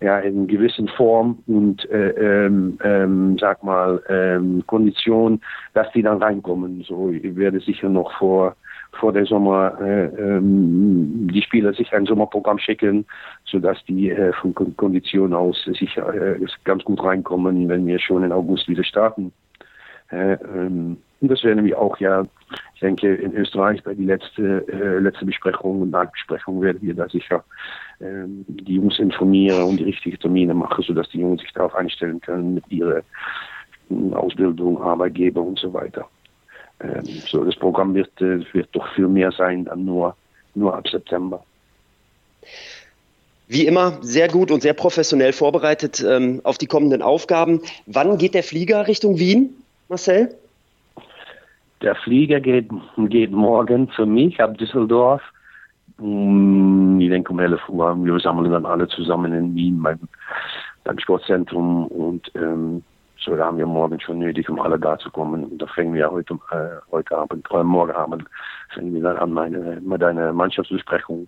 ja, 0.00 0.18
in 0.18 0.46
gewissen 0.46 0.88
Form 0.88 1.38
und 1.46 1.88
äh, 1.90 2.10
ähm, 2.46 2.78
ähm, 2.84 3.38
sag 3.38 3.62
mal 3.62 4.02
ähm, 4.08 4.62
Kondition, 4.66 5.40
dass 5.74 5.90
die 5.92 6.02
dann 6.02 6.22
reinkommen. 6.22 6.84
So, 6.86 7.10
ich 7.10 7.36
werde 7.36 7.60
sicher 7.60 7.88
noch 7.88 8.12
vor 8.18 8.56
vor 8.92 9.12
der 9.12 9.26
Sommer 9.26 9.78
äh, 9.80 10.06
ähm, 10.06 11.28
die 11.32 11.42
Spieler 11.42 11.72
sich 11.74 11.92
ein 11.92 12.06
Sommerprogramm 12.06 12.58
schicken, 12.58 13.04
sodass 13.44 13.82
die 13.84 14.10
äh, 14.10 14.32
von 14.32 14.54
Kondition 14.54 15.34
aus 15.34 15.62
sicher 15.64 16.14
äh, 16.14 16.40
ganz 16.64 16.82
gut 16.84 17.02
reinkommen, 17.02 17.68
wenn 17.68 17.86
wir 17.86 17.98
schon 17.98 18.24
in 18.24 18.32
August 18.32 18.68
wieder 18.68 18.84
starten. 18.84 19.32
Äh, 20.10 20.32
ähm, 20.34 20.98
und 21.20 21.30
das 21.30 21.42
werden 21.44 21.64
wir 21.64 21.78
auch 21.78 21.98
ja, 21.98 22.26
ich 22.76 22.80
denke, 22.80 23.14
in 23.14 23.34
Österreich 23.34 23.82
bei 23.82 23.94
der 23.94 24.04
letzte, 24.04 24.62
äh, 24.68 24.98
letzte 24.98 25.24
Besprechung 25.24 25.80
und 25.80 25.92
Nachbesprechung 25.92 26.60
werden 26.60 26.82
wir 26.82 26.92
da 26.92 27.08
sicher 27.08 27.42
ähm, 28.02 28.44
die 28.48 28.74
Jungs 28.74 28.98
informieren 28.98 29.62
und 29.62 29.78
die 29.78 29.84
richtigen 29.84 30.18
Termine 30.18 30.52
machen, 30.52 30.84
sodass 30.86 31.08
die 31.08 31.20
Jungs 31.20 31.40
sich 31.40 31.50
darauf 31.54 31.74
einstellen 31.74 32.20
können 32.20 32.52
mit 32.52 32.70
ihrer 32.70 32.98
äh, 32.98 34.12
Ausbildung, 34.12 34.78
Arbeitgeber 34.82 35.40
und 35.40 35.58
so 35.58 35.72
weiter. 35.72 36.06
Ähm, 36.80 37.06
so, 37.26 37.42
das 37.44 37.56
Programm 37.56 37.94
wird, 37.94 38.10
äh, 38.20 38.44
wird 38.52 38.68
doch 38.72 38.86
viel 38.94 39.08
mehr 39.08 39.32
sein 39.32 39.64
dann 39.64 39.86
nur, 39.86 40.14
nur 40.54 40.76
ab 40.76 40.86
September. 40.86 41.42
Wie 43.48 43.66
immer 43.66 43.96
sehr 44.02 44.28
gut 44.28 44.50
und 44.50 44.60
sehr 44.60 44.74
professionell 44.74 45.32
vorbereitet 45.32 46.04
ähm, 46.06 46.42
auf 46.44 46.58
die 46.58 46.66
kommenden 46.66 47.00
Aufgaben. 47.00 47.62
Wann 47.86 48.18
geht 48.18 48.34
der 48.34 48.42
Flieger 48.42 48.86
Richtung 48.86 49.18
Wien, 49.18 49.54
Marcel? 49.88 50.36
Der 51.82 51.94
Flieger 51.96 52.40
geht, 52.40 52.70
geht 52.96 53.32
morgen 53.32 53.88
für 53.88 54.06
mich 54.06 54.40
ab 54.40 54.56
Düsseldorf. 54.58 55.22
Ich 55.98 56.04
denke 56.04 57.32
um 57.32 57.38
11 57.38 57.68
Uhr. 57.68 58.04
Wir 58.04 58.18
sammeln 58.18 58.50
dann 58.50 58.66
alle 58.66 58.88
zusammen 58.88 59.32
in 59.32 59.54
Wien 59.54 59.82
beim, 59.82 59.98
beim 60.84 60.98
Sportzentrum 60.98 61.86
und 61.86 62.30
ähm, 62.34 62.82
so 63.18 63.36
haben 63.38 63.58
wir 63.58 63.66
morgen 63.66 63.98
schon 64.00 64.20
nötig, 64.20 64.48
um 64.48 64.60
alle 64.60 64.78
da 64.78 64.98
zu 64.98 65.10
kommen. 65.10 65.44
Und 65.44 65.58
da 65.60 65.66
fangen 65.66 65.94
wir 65.94 66.10
heute, 66.10 66.34
äh, 66.52 66.80
heute 66.92 67.16
Abend, 67.16 67.50
oder 67.50 67.64
morgen 67.64 67.92
Abend, 67.92 68.24
fangen 68.72 68.94
wir 68.94 69.02
dann 69.02 69.16
an 69.16 69.32
meine, 69.32 69.80
mit 69.80 70.02
einer 70.02 70.32
Mannschaftsbesprechung. 70.32 71.26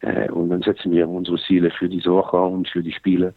Äh, 0.00 0.30
und 0.30 0.50
dann 0.50 0.62
setzen 0.62 0.90
wir 0.92 1.08
unsere 1.08 1.38
Ziele 1.38 1.70
für 1.70 1.88
diese 1.88 2.10
Woche 2.10 2.38
und 2.38 2.68
für 2.68 2.82
die 2.82 2.92
Spiele. 2.92 3.34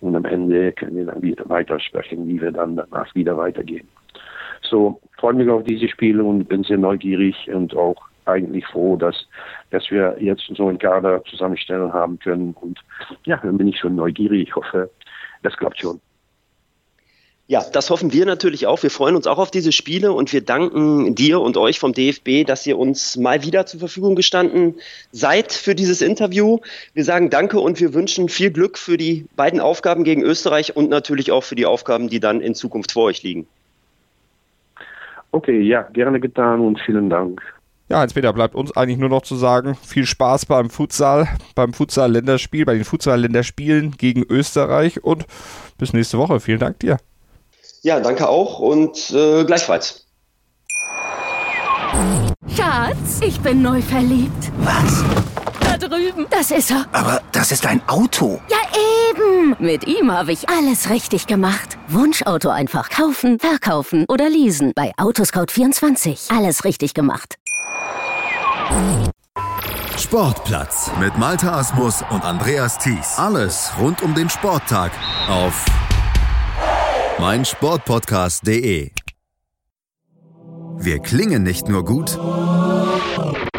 Und 0.00 0.14
am 0.14 0.24
Ende 0.26 0.72
können 0.72 0.96
wir 0.96 1.06
dann 1.06 1.22
wieder 1.22 1.48
weiter 1.48 1.80
sprechen, 1.80 2.28
wie 2.28 2.40
wir 2.40 2.52
dann 2.52 2.76
danach 2.76 3.14
wieder 3.14 3.36
weitergehen. 3.36 3.88
So, 4.68 5.00
freue 5.18 5.34
mich 5.34 5.48
auf 5.48 5.64
diese 5.64 5.88
Spiele 5.88 6.24
und 6.24 6.44
bin 6.48 6.64
sehr 6.64 6.78
neugierig 6.78 7.48
und 7.52 7.74
auch 7.76 7.96
eigentlich 8.24 8.66
froh, 8.66 8.96
dass, 8.96 9.26
dass 9.70 9.90
wir 9.90 10.16
jetzt 10.20 10.42
so 10.54 10.68
einen 10.68 10.78
Kader 10.78 11.22
zusammenstellen 11.24 11.92
haben 11.92 12.18
können. 12.18 12.54
Und 12.60 12.80
ja, 13.24 13.36
dann 13.36 13.56
bin 13.58 13.68
ich 13.68 13.78
schon 13.78 13.94
neugierig. 13.94 14.48
Ich 14.48 14.56
hoffe, 14.56 14.90
das 15.42 15.56
klappt 15.56 15.78
schon. 15.78 16.00
Ja, 17.48 17.64
das 17.72 17.90
hoffen 17.90 18.12
wir 18.12 18.26
natürlich 18.26 18.66
auch. 18.66 18.82
Wir 18.82 18.90
freuen 18.90 19.14
uns 19.14 19.28
auch 19.28 19.38
auf 19.38 19.52
diese 19.52 19.70
Spiele 19.70 20.12
und 20.12 20.32
wir 20.32 20.40
danken 20.40 21.14
dir 21.14 21.40
und 21.40 21.56
euch 21.56 21.78
vom 21.78 21.92
DFB, 21.92 22.44
dass 22.44 22.66
ihr 22.66 22.76
uns 22.76 23.16
mal 23.16 23.44
wieder 23.44 23.66
zur 23.66 23.78
Verfügung 23.78 24.16
gestanden 24.16 24.74
seid 25.12 25.52
für 25.52 25.76
dieses 25.76 26.02
Interview. 26.02 26.58
Wir 26.92 27.04
sagen 27.04 27.30
Danke 27.30 27.60
und 27.60 27.78
wir 27.78 27.94
wünschen 27.94 28.28
viel 28.28 28.50
Glück 28.50 28.76
für 28.76 28.96
die 28.96 29.26
beiden 29.36 29.60
Aufgaben 29.60 30.02
gegen 30.02 30.22
Österreich 30.22 30.74
und 30.74 30.90
natürlich 30.90 31.30
auch 31.30 31.44
für 31.44 31.54
die 31.54 31.66
Aufgaben, 31.66 32.08
die 32.08 32.18
dann 32.18 32.40
in 32.40 32.56
Zukunft 32.56 32.90
vor 32.90 33.04
euch 33.04 33.22
liegen. 33.22 33.46
Okay, 35.36 35.60
ja, 35.60 35.82
gerne 35.82 36.18
getan 36.18 36.60
und 36.60 36.80
vielen 36.80 37.10
Dank. 37.10 37.42
Ja, 37.90 37.98
Heinz-Peter, 37.98 38.32
bleibt 38.32 38.54
uns 38.54 38.74
eigentlich 38.74 38.96
nur 38.96 39.10
noch 39.10 39.20
zu 39.20 39.36
sagen, 39.36 39.74
viel 39.74 40.06
Spaß 40.06 40.46
beim 40.46 40.70
Futsal, 40.70 41.28
beim 41.54 41.74
Futsal-Länderspiel, 41.74 42.64
bei 42.64 42.72
den 42.72 42.84
Futsal-Länderspielen 42.84 43.90
gegen 43.98 44.24
Österreich 44.26 45.04
und 45.04 45.26
bis 45.76 45.92
nächste 45.92 46.16
Woche. 46.16 46.40
Vielen 46.40 46.58
Dank 46.58 46.78
dir. 46.78 46.96
Ja, 47.82 48.00
danke 48.00 48.30
auch 48.30 48.60
und 48.60 49.10
äh, 49.14 49.44
gleichfalls. 49.44 50.06
Schatz, 52.56 53.20
ich 53.22 53.38
bin 53.40 53.60
neu 53.60 53.82
verliebt. 53.82 54.50
Was? 54.60 55.04
Das 56.36 56.50
ist 56.50 56.70
er. 56.70 56.84
Aber 56.92 57.22
das 57.32 57.50
ist 57.50 57.64
ein 57.64 57.80
Auto. 57.88 58.42
Ja, 58.50 58.58
eben. 59.10 59.56
Mit 59.58 59.86
ihm 59.86 60.12
habe 60.12 60.32
ich 60.32 60.46
alles 60.50 60.90
richtig 60.90 61.26
gemacht. 61.26 61.78
Wunschauto 61.88 62.50
einfach 62.50 62.90
kaufen, 62.90 63.38
verkaufen 63.38 64.04
oder 64.06 64.28
leasen. 64.28 64.72
Bei 64.74 64.92
Autoscout24. 64.98 66.36
Alles 66.36 66.64
richtig 66.64 66.92
gemacht. 66.92 67.36
Sportplatz 69.96 70.90
mit 71.00 71.16
Malta 71.16 71.58
Asmus 71.58 72.04
und 72.10 72.22
Andreas 72.22 72.76
Thies. 72.76 73.14
Alles 73.16 73.72
rund 73.80 74.02
um 74.02 74.14
den 74.14 74.28
Sporttag 74.28 74.92
auf 75.30 75.64
meinsportpodcast.de. 77.18 78.90
Wir 80.76 80.98
klingen 80.98 81.42
nicht 81.44 81.68
nur 81.68 81.82
gut, 81.86 82.18